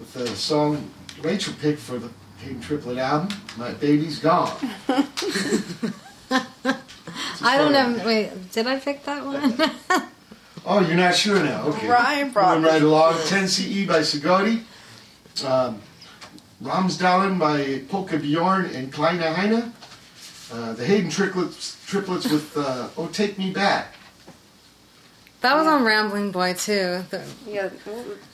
[0.00, 0.90] with the song
[1.22, 4.50] Rachel picked for the Haden Triplet album, My Baby's Gone.
[6.28, 8.02] I don't know.
[8.04, 9.54] Wait, did I pick that one?
[10.66, 11.68] Oh, you're not sure now?
[11.68, 11.86] Okay.
[11.88, 13.14] Ryan brought Moving right along.
[13.26, 14.64] 10 CE by Tsigoti.
[15.46, 15.80] Um,
[16.60, 19.72] Romsdalen by Polkabjorn and Kleine Heine.
[20.52, 23.94] Uh, the Haden triplets, triplets with uh, Oh Take Me Back.
[25.78, 27.04] That was Rambling Boy too.
[27.10, 27.70] The- Yeah.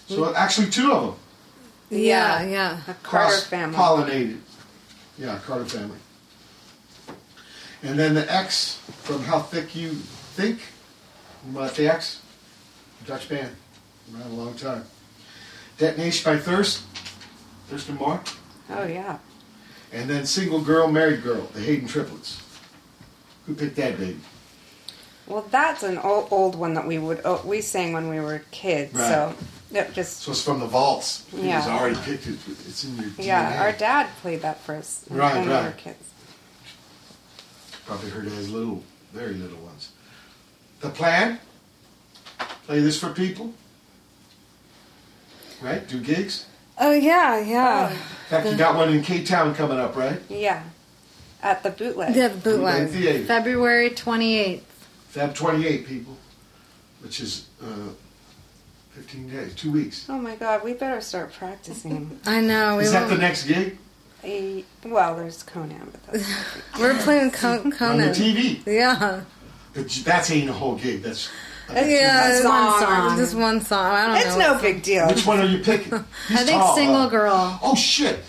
[0.09, 1.03] So actually, two of
[1.91, 2.01] them.
[2.01, 2.81] yeah, yeah.
[2.89, 3.77] A Carter cross family.
[3.77, 4.39] pollinated.
[5.19, 5.99] Yeah, Carter family.
[7.83, 9.91] And then the Ex from How Thick You
[10.37, 10.61] Think.
[11.53, 12.21] What about the Ex?
[13.07, 13.55] Dutch band.
[14.15, 14.85] Around a long time.
[15.79, 16.83] Detonation by Thirst.
[17.69, 18.21] Thurston Moore.
[18.71, 19.19] Oh yeah.
[19.93, 22.41] And then Single Girl, Married Girl, the Haden Triplets.
[23.47, 24.19] Who picked that baby?
[25.27, 28.43] Well, that's an old, old one that we would oh, we sang when we were
[28.51, 28.93] kids.
[28.93, 29.35] So
[29.73, 31.25] it just So it's from the vaults.
[31.33, 31.79] It was Yeah.
[31.79, 32.39] already picked it.
[32.69, 33.25] It's in your DNA.
[33.27, 33.63] yeah.
[33.63, 36.11] Our dad played that for us Right, when we were kids.
[37.87, 39.91] Probably heard it as little, very little ones.
[40.81, 41.39] The plan?
[42.67, 43.53] Play this for people?
[45.63, 45.87] Right?
[45.87, 46.47] Do gigs?
[46.79, 47.91] Oh yeah, yeah.
[47.91, 47.97] In
[48.29, 50.21] fact, you got one in K Town coming up, right?
[50.29, 50.63] Yeah.
[51.43, 52.17] At the bootleg.
[52.17, 52.89] Yeah, the bootleg.
[52.91, 53.25] Theater.
[53.25, 54.61] February 28th.
[55.15, 56.17] Feb 28 people,
[57.01, 57.91] which is uh,
[58.91, 60.07] 15 days, two weeks.
[60.09, 62.19] Oh my God, we better start practicing.
[62.27, 62.79] I know.
[62.79, 63.79] We Is that were, the next gig?
[64.25, 66.29] A, well, there's Conan, but that's
[66.81, 67.83] we're playing Co- Conan.
[67.83, 68.67] On the TV.
[68.67, 69.21] Yeah.
[69.73, 71.03] But that ain't a whole gig.
[71.03, 71.31] That's.
[71.69, 73.09] Yeah, That's one one song.
[73.09, 73.17] song.
[73.17, 73.87] Just one song.
[73.87, 74.55] I don't it's know.
[74.55, 75.07] no big deal.
[75.07, 75.93] Which one are you picking?
[76.29, 77.61] He's I think tall, Single uh, Girl.
[77.63, 78.21] Oh shit!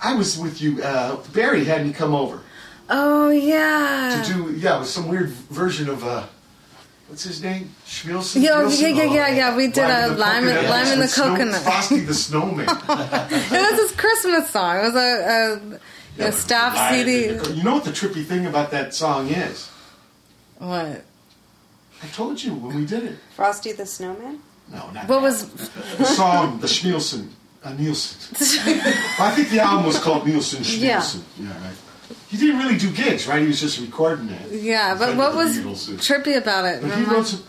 [0.00, 0.82] I was with you.
[0.82, 2.40] Uh, Barry had me come over
[2.96, 4.22] Oh yeah.
[4.24, 6.24] to do yeah, it was some weird version of uh,
[7.08, 7.70] what's his name?
[7.86, 8.40] Schmilsson.
[8.42, 8.80] Yeah, Schmilsson?
[8.80, 9.56] yeah, yeah, yeah, yeah.
[9.56, 10.70] We did Lime a lime, Coconut.
[10.70, 11.62] lime in the With snow- coconut.
[11.62, 12.68] Frosty the Snowman.
[12.68, 14.76] it was his Christmas song.
[14.78, 15.78] It was a, a, a
[16.18, 17.26] Yeah, staff Lime in CD.
[17.38, 19.70] the You know what the trippy thing about that song is?
[20.58, 21.04] What?
[22.02, 23.16] I told you when we did it.
[23.34, 24.38] Frosty the Snowman.
[24.70, 25.48] No, not What was?
[25.98, 27.28] the song, the Schmilsson,
[27.64, 28.36] uh, Nilsson.
[29.18, 31.02] I think the album was called Nilsson Yeah.
[31.38, 31.48] Yeah.
[31.66, 31.76] right.
[32.34, 33.40] He didn't really do gigs, right?
[33.42, 34.60] He was just recording it.
[34.60, 36.82] Yeah, but what was trippy about it?
[36.82, 37.44] But he wrote some.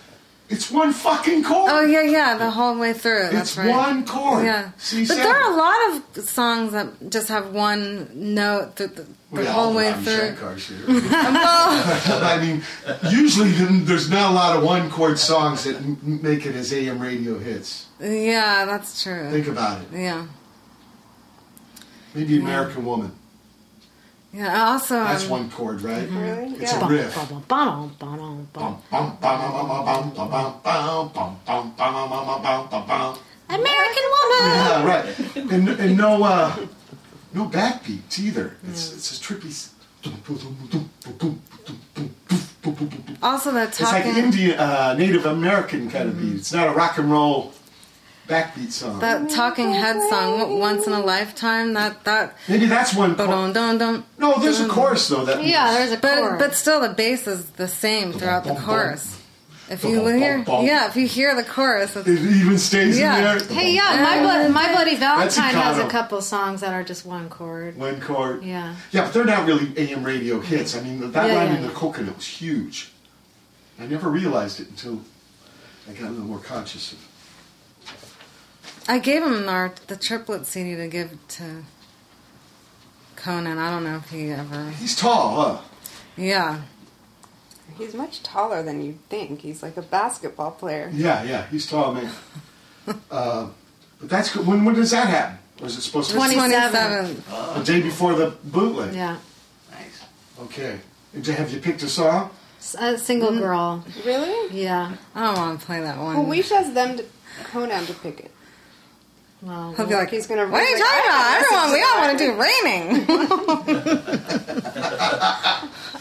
[0.47, 1.71] It's one fucking chord.
[1.71, 3.29] Oh yeah, yeah, the whole way through.
[3.31, 3.67] That's It's right.
[3.67, 4.45] one chord.
[4.45, 8.75] Yeah, See, he but there are a lot of songs that just have one note
[8.75, 10.35] the, the, whole way through.
[10.87, 12.61] Well, I mean,
[13.09, 17.39] usually there's not a lot of one chord songs that make it as AM radio
[17.39, 17.87] hits.
[17.99, 19.31] yeah, that's true.
[19.31, 19.87] Think about it.
[19.93, 20.27] Yeah,
[22.13, 23.11] Maybe American Woman.
[24.35, 25.05] Yeah, awesome.
[25.05, 26.09] That's one chord, right?
[26.09, 26.61] Mm-hmm.
[26.61, 27.15] It's a riff.
[33.47, 34.41] American woman.
[34.41, 35.35] Yeah, right.
[35.37, 36.53] And, and no, uh,
[37.33, 38.57] no backbeats either.
[38.67, 38.95] It's yeah.
[38.95, 39.71] it's a trippy.
[43.23, 43.71] Also, that talking.
[43.71, 46.35] It's like Indian, uh, Native American kind of beat.
[46.35, 47.53] It's not a rock and roll
[48.27, 48.99] backbeat song.
[48.99, 52.35] that Talking Head song, "Once in a Lifetime." That that.
[52.47, 53.15] Maybe that's one.
[53.15, 53.29] chord.
[53.29, 55.25] Dun, dun, dun, No, there's a chorus though.
[55.25, 56.39] That Yeah, there's a But chord.
[56.39, 59.17] but still, the bass is the same throughout the Bum, bum, chorus.
[59.67, 60.63] If you Bum, bum, hear, bum.
[60.65, 63.17] yeah, if you hear the chorus, it's, it even stays Yeah.
[63.17, 63.47] in there.
[63.57, 66.71] Hey, yeah, my, Blo- my uh, Bloody That's a Valentine has a couple songs that
[66.71, 67.75] are just one chord.
[67.75, 68.43] One chord.
[68.43, 68.75] Yeah.
[68.91, 70.75] Yeah, but they're not really AM radio hits.
[70.77, 71.73] I mean, that Yeah, line yeah, in the yeah.
[71.73, 72.91] coconut was huge.
[73.81, 75.01] I never realized it until
[75.89, 76.99] I got a little more conscious of
[78.87, 81.63] I gave him our the triplet CD to give to
[83.15, 83.57] Conan.
[83.57, 84.69] I don't know if he ever.
[84.71, 85.61] He's tall, huh?
[86.17, 86.61] Yeah,
[87.77, 89.41] He's much taller than you'd think.
[89.41, 90.89] He's like a basketball player.
[90.93, 92.09] Yeah, yeah, he's tall, man.
[93.11, 93.47] uh,
[93.99, 94.45] but that's good.
[94.47, 95.39] When, when does that happen?
[95.61, 97.23] Or is it supposed to be 27.
[97.57, 98.93] the day before the bootleg?
[98.93, 99.17] Yeah.
[99.71, 100.03] Nice.
[100.43, 100.79] Okay.
[101.13, 102.29] And Have you picked a song?
[102.77, 103.39] A single Mm-hmm.
[103.39, 103.85] girl.
[104.05, 104.61] Really?
[104.63, 104.95] Yeah.
[105.15, 106.15] I don't want to play that one.
[106.17, 107.05] Well, we should ask them to
[107.45, 108.31] Conan to pick it.
[109.45, 110.47] Well, He'll be like, He's gonna.
[110.47, 111.41] "What are you talking about?
[111.41, 113.05] Everyone, we all want to do raining."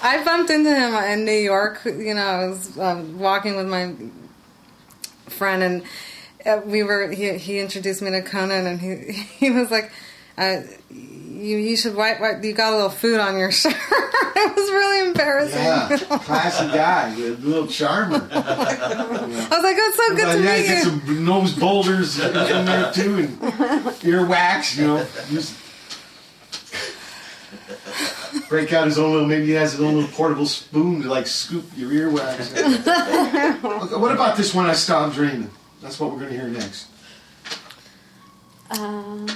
[0.03, 1.83] I bumped into him in New York.
[1.85, 3.95] You know, I was uh, walking with my
[5.29, 5.83] friend, and
[6.47, 7.11] uh, we were.
[7.11, 9.93] He, he introduced me to Conan, and he he was like,
[10.39, 10.63] uh,
[11.45, 12.43] "You you should wipe, wipe.
[12.43, 13.75] You got a little food on your shirt."
[14.37, 15.63] it was really embarrassing.
[15.63, 18.17] Yeah, classy guy, a little charmer.
[18.33, 21.53] I was like, "Oh, "It's so good Uh, to yeah, meet get you." some nose
[21.55, 23.39] boulders in there too, and
[24.03, 24.77] earwax.
[24.79, 25.55] You know, Just
[28.49, 29.29] break out his own little.
[29.29, 32.53] Maybe he has his own little portable spoon to like scoop your earwax.
[32.57, 33.51] okay,
[33.99, 34.67] what about this one?
[34.67, 35.51] I stopped dreaming.
[35.81, 36.87] That's what we're going to hear next.
[38.71, 39.27] Um,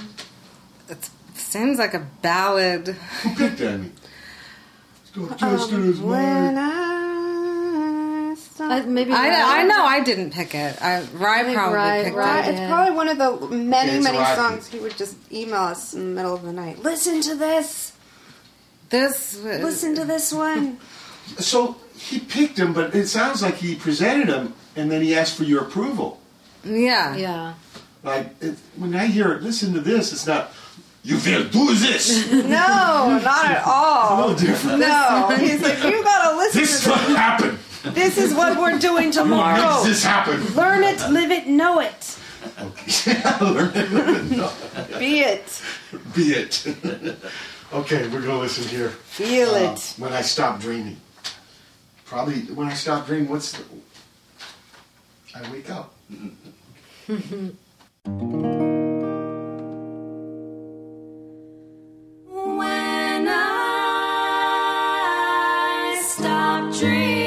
[0.89, 1.11] It
[1.49, 2.89] seems like a ballad.
[2.89, 3.91] Who picked Amy?
[5.17, 6.59] Let's just in his Um, when mind.
[6.59, 8.85] I stop.
[8.87, 10.81] maybe I, Ry- I know I didn't pick it.
[10.83, 12.45] I, Ry think probably Ry- picked Ry it.
[12.47, 12.55] did.
[12.55, 15.95] It's probably one of the many, Yeah, many rock songs he would just email us
[15.95, 16.83] in the middle of the night.
[16.83, 17.93] Listen to this.
[18.91, 20.79] This was- Listen to this one.
[21.37, 25.37] So he picked him, but it sounds like he presented him and then he asked
[25.37, 26.19] for your approval.
[26.65, 27.15] Yeah.
[27.17, 27.53] Yeah.
[28.03, 30.11] Like it, when I hear it, listen to this.
[30.11, 30.51] It's not
[31.03, 32.31] you will do this.
[32.33, 34.15] No, not at all.
[34.15, 34.79] A little different.
[34.81, 37.17] No, he's like, you gotta listen This is to what this.
[37.17, 37.59] happened.
[37.95, 39.75] This is what we're doing tomorrow.
[39.77, 40.43] Makes this happen.
[40.55, 42.19] Learn it, live it, know it.
[42.61, 43.21] Okay.
[43.41, 44.31] Learn it.
[44.31, 44.51] No.
[44.99, 45.63] Be it.
[46.15, 46.67] Be it.
[47.73, 48.91] okay, we're gonna listen here.
[48.91, 49.95] Feel Uh, it.
[49.99, 50.97] When I stop dreaming.
[52.05, 53.29] Probably when I stop dreaming.
[53.29, 53.65] What's the?
[55.35, 55.95] I wake up.
[66.71, 67.18] stop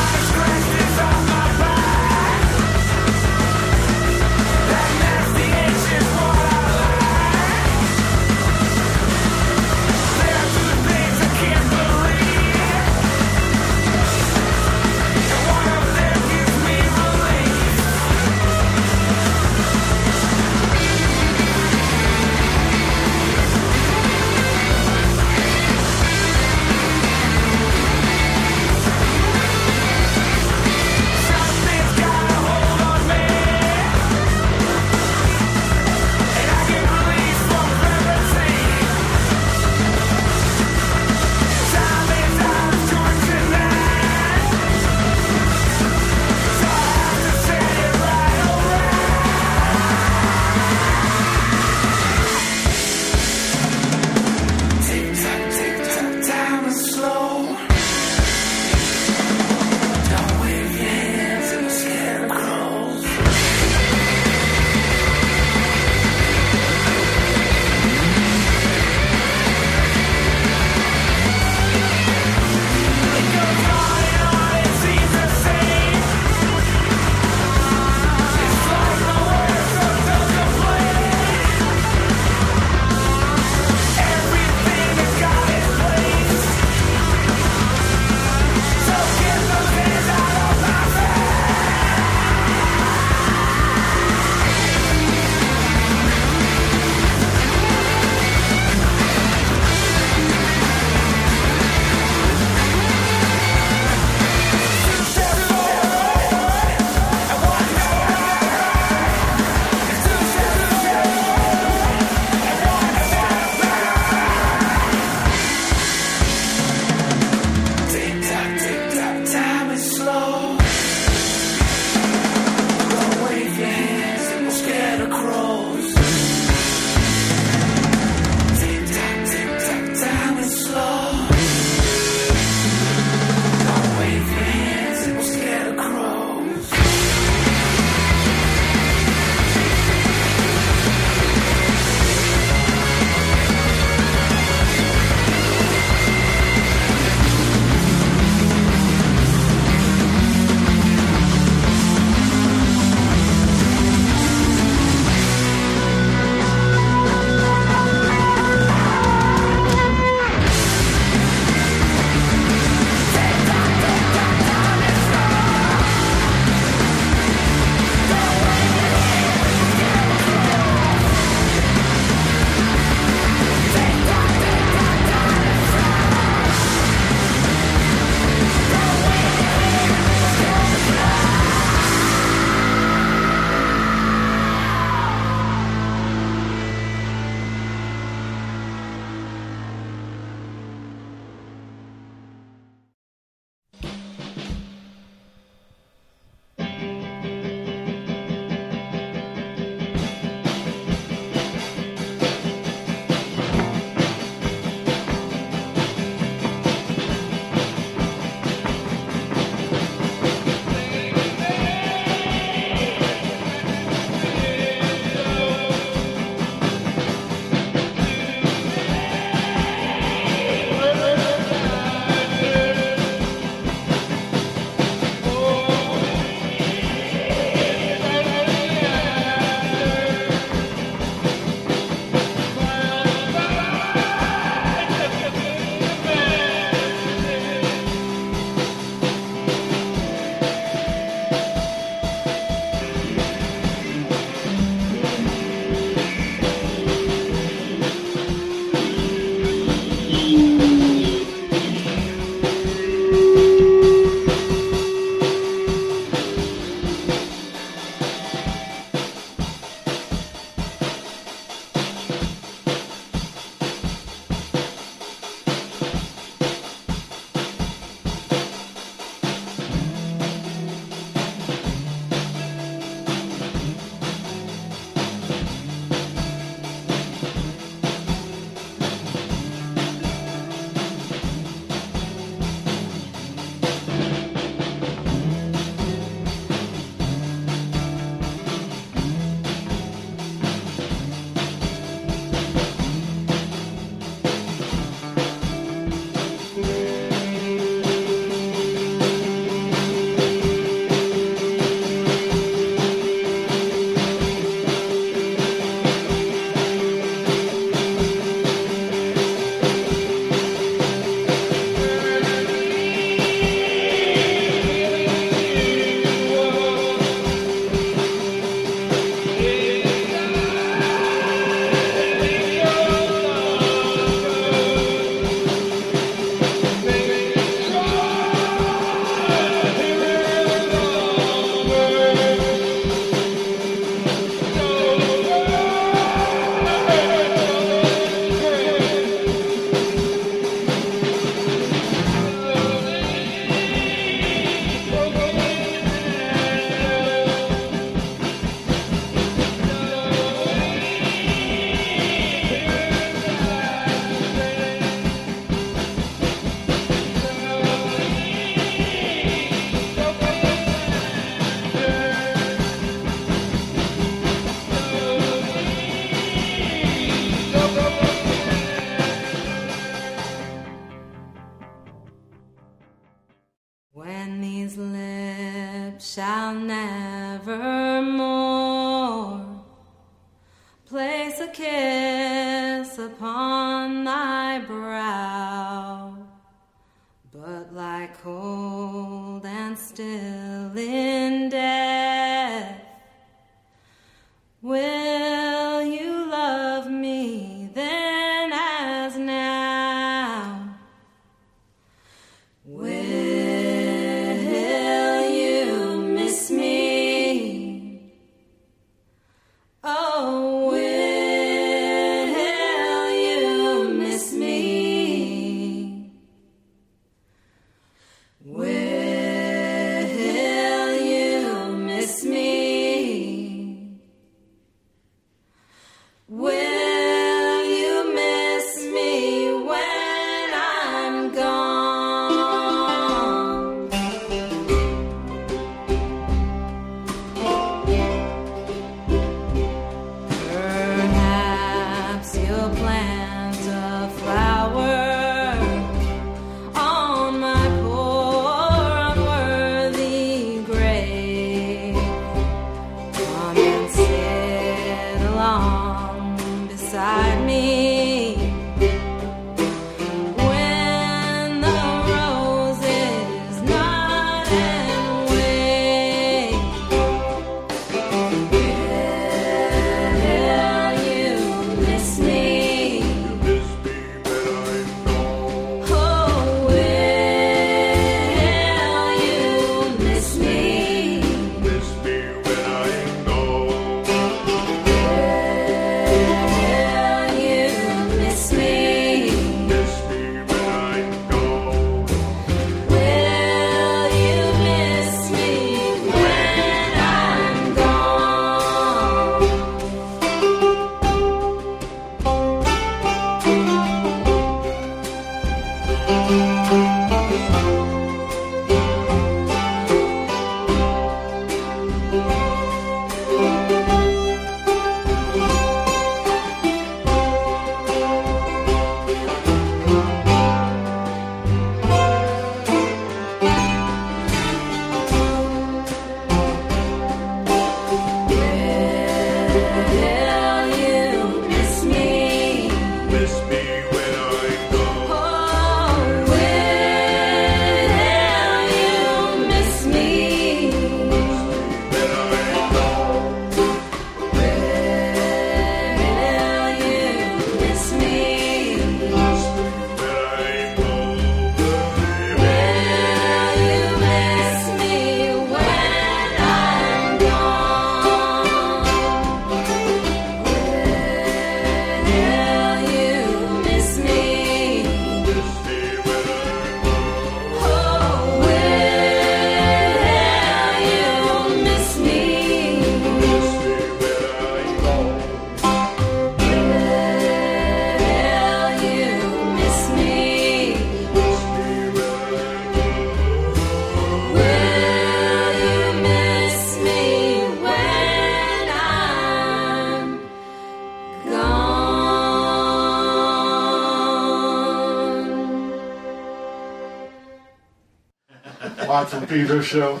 [599.28, 600.00] Pedro show.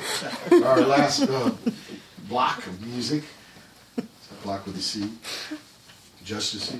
[0.50, 1.50] Our last uh,
[2.28, 3.24] block of music.
[3.98, 4.06] It's
[4.42, 5.10] block with a C.
[6.24, 6.78] Justice C.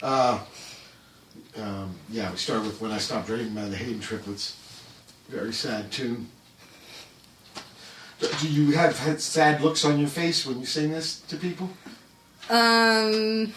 [0.00, 0.38] Uh,
[1.60, 4.56] um, yeah, we start with When I Stopped Dreaming by the Haden Triplets.
[5.28, 6.28] Very sad tune.
[8.20, 11.36] Do do you have had sad looks on your face when you sing this to
[11.36, 11.70] people?
[12.48, 13.52] Um,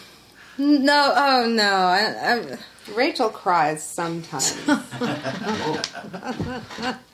[0.58, 1.62] no, oh no.
[1.62, 2.58] I, I,
[2.94, 4.58] Rachel cries sometimes.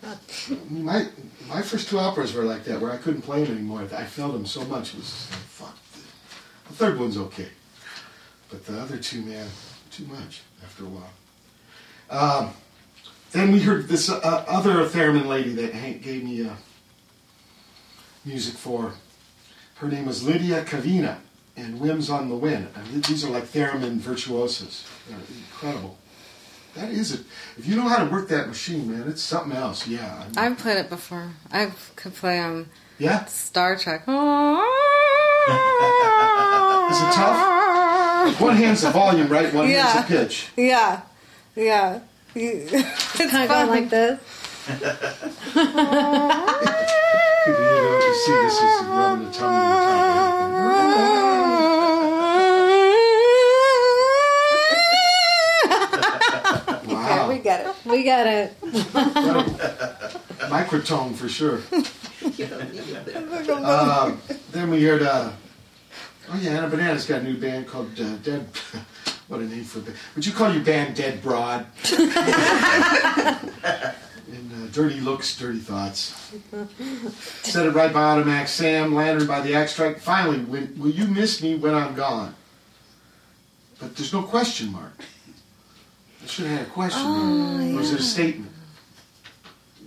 [0.70, 1.08] My
[1.48, 3.82] my first two operas were like that, where I couldn't play them anymore.
[3.82, 4.94] I felt them so much.
[4.94, 5.78] It was like, fuck.
[6.68, 7.48] The third one's okay,
[8.50, 9.48] but the other two, man,
[9.90, 11.10] too much after a while.
[12.08, 12.50] Um,
[13.32, 16.54] then we heard this uh, other theremin lady that Hank gave me uh,
[18.24, 18.94] music for.
[19.76, 21.18] Her name was Lydia Kavina,
[21.56, 22.68] and Whims on the Wind.
[22.76, 24.86] I mean, these are like theremin virtuosos.
[25.08, 25.98] They're incredible.
[26.76, 27.20] That is it.
[27.58, 29.86] If you know how to work that machine, man, it's something else.
[29.88, 30.24] Yeah.
[30.36, 31.30] I mean, I've played it before.
[31.50, 32.66] I could play um
[32.98, 33.24] Yeah?
[33.26, 34.02] Star Trek.
[34.06, 34.12] Is
[37.02, 38.40] it tough?
[38.46, 39.52] One hand's the volume, right?
[39.54, 39.86] One Yeah.
[39.86, 40.48] hand's the pitch.
[40.56, 41.00] Yeah,
[41.54, 42.00] yeah.
[42.34, 44.18] You- it's Kind of going like this.
[44.68, 44.74] you
[47.52, 49.66] know, you see this is rubbing the tongue in
[50.42, 50.45] the
[57.96, 58.56] we get it.
[58.62, 59.56] We got it.
[60.50, 61.62] Microtone for sure.
[63.64, 64.20] um,
[64.52, 65.32] then we heard, uh,
[66.28, 68.46] oh yeah, Anna Banana's got a new band called uh, Dead.
[69.28, 69.96] what a name for a band.
[70.14, 71.66] Would you call your band Dead Broad?
[71.92, 72.10] and
[74.52, 76.32] uh, Dirty Looks, Dirty Thoughts.
[77.42, 80.00] Set it right by Automatic Sam, Lantern by the Extract.
[80.00, 82.34] Finally, when, will you miss me when I'm gone?
[83.80, 84.92] But there's no question mark.
[86.26, 87.72] I should have had a question mark.
[87.72, 88.50] Or was it a statement?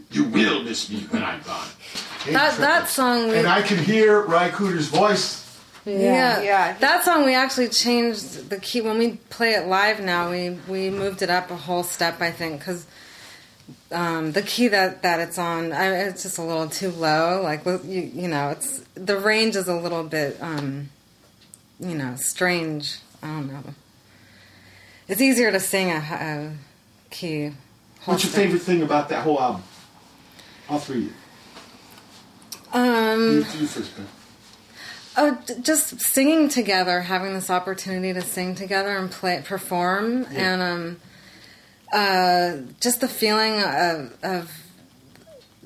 [0.10, 1.68] You will miss me when I'm gone.
[2.28, 3.28] That that song.
[3.28, 5.60] We, And I can hear Ry Cooder's voice.
[5.84, 6.42] Yeah.
[6.42, 6.78] Yeah.
[6.80, 10.32] That song we actually changed the key when we play it live now.
[10.32, 12.88] We we moved it up a whole step, I think, because
[13.92, 17.42] um, the key that that it's on, I, it's just a little too low.
[17.44, 20.90] Like you, you know, it's the range is a little bit, um,
[21.82, 23.00] you know, strange.
[23.22, 23.74] I don't know.
[25.10, 26.52] It's easier to sing a, a
[27.10, 27.52] key.
[28.06, 29.64] What's your favorite thing about that whole album?
[30.70, 31.14] All three of you.
[32.80, 34.08] Um, You, you first, Ben.
[35.18, 40.54] Oh, just singing together, having this opportunity to sing together and play, perform, Yeah.
[40.54, 40.98] and um,
[41.92, 44.52] uh, just the feeling of, of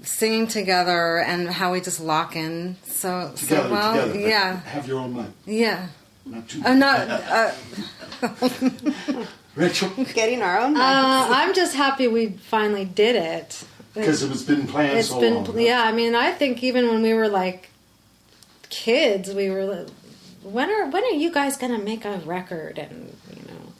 [0.01, 4.07] singing together and how we just lock in so Together, so well.
[4.07, 4.19] together.
[4.29, 5.33] Yeah, Have your own mind.
[5.45, 5.87] yeah.
[6.25, 6.61] Not too.
[6.65, 7.07] I'm not.
[7.09, 7.51] Uh,
[9.55, 10.75] Rachel, Getting our own.
[10.77, 11.27] Uh.
[11.29, 13.63] I'm just happy we finally did it.
[13.93, 15.59] because it was been planned It's so been, long.
[15.59, 15.83] yeah.
[15.83, 17.69] I mean, I think even when we were like
[18.69, 19.87] kids, we were like,
[20.41, 22.79] when are when are you guys gonna make a record?
[22.79, 23.73] And you know,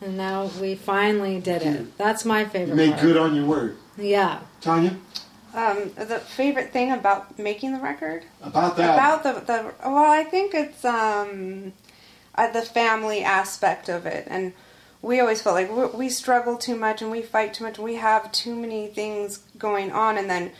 [0.00, 1.96] and now we finally did it.
[1.96, 2.74] That's my You favorite.
[2.76, 3.02] made part.
[3.02, 3.76] good on your word.
[3.96, 4.40] Yeah.
[4.60, 4.96] Tanya,
[5.54, 8.94] Um, the favorite thing about making the record about that.
[8.94, 11.72] about the the well, I think it's um,
[12.34, 14.52] uh, the family aspect of it, and
[15.00, 17.78] we always felt like we, we struggle too much and we fight too much.
[17.78, 20.50] and We have too many things going on, and then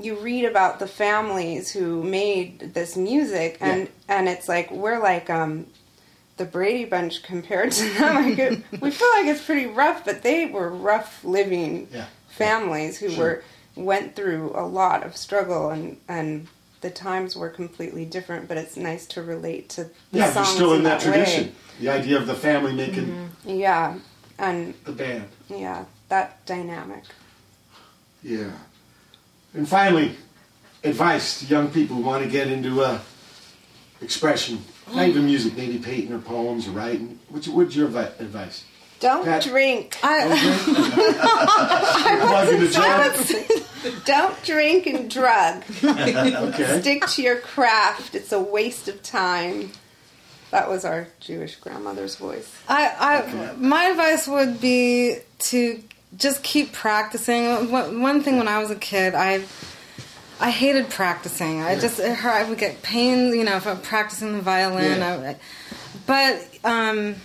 [0.00, 5.30] you read about the families who made this music, and and it's like we're like
[5.30, 5.66] um,
[6.38, 8.14] the Brady Bunch compared to them.
[8.24, 12.06] Like it, we feel like it's pretty rough, but they were rough living Yeah.
[12.30, 13.18] families who Sure.
[13.24, 13.44] were
[13.84, 16.48] went through a lot of struggle and and
[16.80, 20.48] the times were completely different but it's nice to relate to the yeah, you're songs
[20.48, 21.12] still in that, way.
[21.12, 21.54] tradition.
[21.80, 23.98] The idea of the family making yeah
[24.38, 25.28] and the band.
[25.48, 27.04] yeah that dynamic
[28.22, 28.50] Yeah.
[29.54, 30.16] And finally,
[30.84, 32.98] advice to young people who want to get into uh,
[34.00, 34.62] expression.
[34.92, 37.18] Not even music, maybe painting or poems or writing.
[37.28, 38.64] What's, what's your advice?
[39.00, 40.30] Don't Pat- drink Plugging
[42.60, 43.12] the jar?
[44.04, 46.80] don't drink and drug Okay.
[46.80, 49.70] stick to your craft it's a waste of time
[50.50, 55.82] that was our jewish grandmother's voice I, I, my advice would be to
[56.16, 57.70] just keep practicing.
[57.70, 59.42] One one thing when I was a kid, I,
[60.40, 61.60] I hated practicing.
[61.60, 62.32] I just it hurt.
[62.32, 65.00] I would get pain, you know, if I'm practicing the violin.
[65.00, 65.34] Yeah.
[65.34, 65.36] I,
[66.06, 67.16] but um,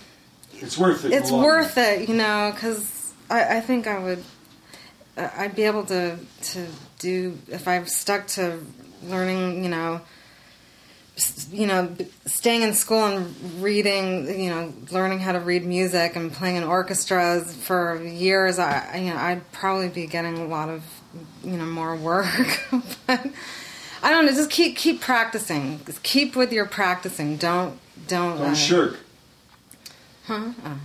[0.60, 1.12] It's worth it.
[1.12, 4.24] it's worth it, you know, because I, I think I would,
[5.16, 6.16] uh, I'd be able to
[6.52, 6.66] to
[6.98, 8.58] do if I've stuck to
[9.04, 10.00] learning, you know,
[11.52, 11.94] you know,
[12.26, 16.64] staying in school and reading, you know, learning how to read music and playing in
[16.64, 18.58] orchestras for years.
[18.58, 20.82] I, I- you know, I'd probably be getting a lot of,
[21.44, 22.26] you know, more work.
[23.06, 23.26] but
[24.02, 24.32] I don't know.
[24.32, 25.80] Just keep keep practicing.
[25.86, 27.36] Just keep with your practicing.
[27.36, 28.98] Don't don't Don't uh, shirk.
[30.26, 30.52] Huh?
[30.64, 30.78] Oh.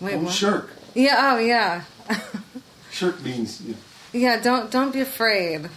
[0.00, 0.34] Wait, Don't what?
[0.34, 0.70] shirk.
[0.94, 1.32] Yeah.
[1.34, 1.82] Oh, yeah.
[2.90, 3.78] Shirk means you know,
[4.12, 4.40] Yeah.
[4.40, 5.68] Don't don't be afraid.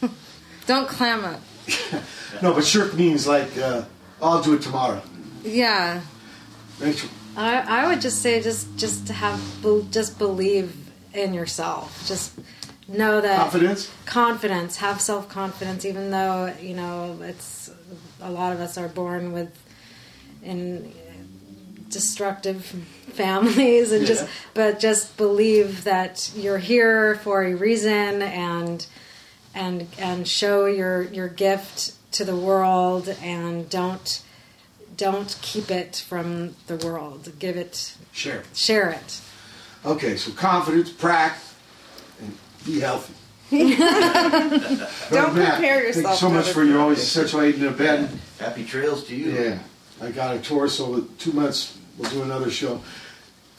[0.66, 1.40] don't clam up.
[2.42, 3.82] no, but shirk means like uh,
[4.22, 5.02] I'll do it tomorrow.
[5.44, 6.00] Yeah.
[6.80, 9.40] Rachel, I, I would just say just just to have
[9.90, 10.74] just believe
[11.12, 12.06] in yourself.
[12.06, 12.32] Just
[12.88, 13.90] know that confidence.
[14.06, 14.76] confidence.
[14.76, 17.70] Have self confidence, even though you know it's
[18.20, 19.50] a lot of us are born with
[20.42, 20.92] in
[21.92, 22.64] destructive
[23.12, 28.86] families and just but just believe that you're here for a reason and
[29.54, 34.22] and and show your your gift to the world and don't
[34.96, 38.42] don't keep it from the world give it Share.
[38.54, 39.20] share it
[39.84, 41.54] Okay, so confidence, practice
[42.20, 43.14] and be healthy.
[43.50, 48.08] Don't Matt, compare Thank you yourself so much for you always situating in a bed.
[48.38, 49.32] Happy trails to you.
[49.32, 49.58] Yeah,
[50.00, 52.80] I got a tour, so in two months we'll do another show.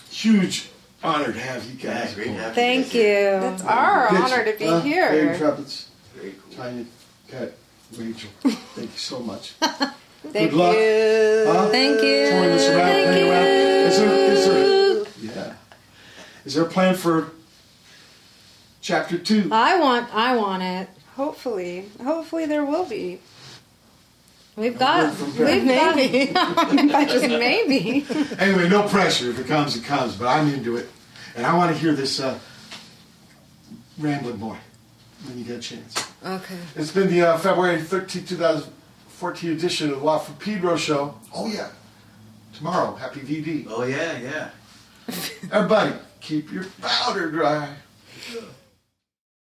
[0.09, 0.69] Huge
[1.03, 2.15] Honored to have you guys.
[2.15, 3.01] great to have Thank you.
[3.03, 5.37] It's our Pitch- honor to be uh, Dave here.
[5.37, 5.89] Trumpets.
[6.55, 6.85] Tiny
[7.29, 7.51] Cat
[7.97, 8.29] Rachel.
[8.41, 9.49] Thank you so much.
[9.59, 10.75] Thank Good luck.
[10.77, 11.43] you.
[11.51, 11.69] Huh?
[11.69, 12.29] Thank you.
[12.29, 13.45] Touring this around, Thank playing around.
[13.47, 15.29] Is there, is you.
[15.33, 15.53] there, yeah.
[16.45, 17.31] Is there a plan for
[18.79, 19.49] chapter two?
[19.51, 20.13] I want.
[20.15, 20.87] I want it.
[21.17, 23.19] Hopefully, hopefully there will be.
[24.55, 25.19] We've got.
[25.19, 25.63] We've.
[25.63, 26.31] Maybe.
[26.93, 28.05] But just maybe.
[28.39, 29.29] Anyway, no pressure.
[29.31, 30.15] If it comes, it comes.
[30.15, 30.89] But I'm into it,
[31.35, 32.37] and I want to hear this uh,
[33.97, 34.57] rambling boy
[35.25, 35.95] when you get a chance.
[36.23, 36.57] Okay.
[36.75, 41.15] It's been the uh, February 13, 2014 edition of the Watt Pedro show.
[41.33, 41.69] Oh yeah,
[42.55, 42.95] tomorrow.
[42.95, 43.65] Happy VD.
[43.69, 44.49] Oh yeah, yeah.
[45.51, 47.75] Everybody, keep your powder dry.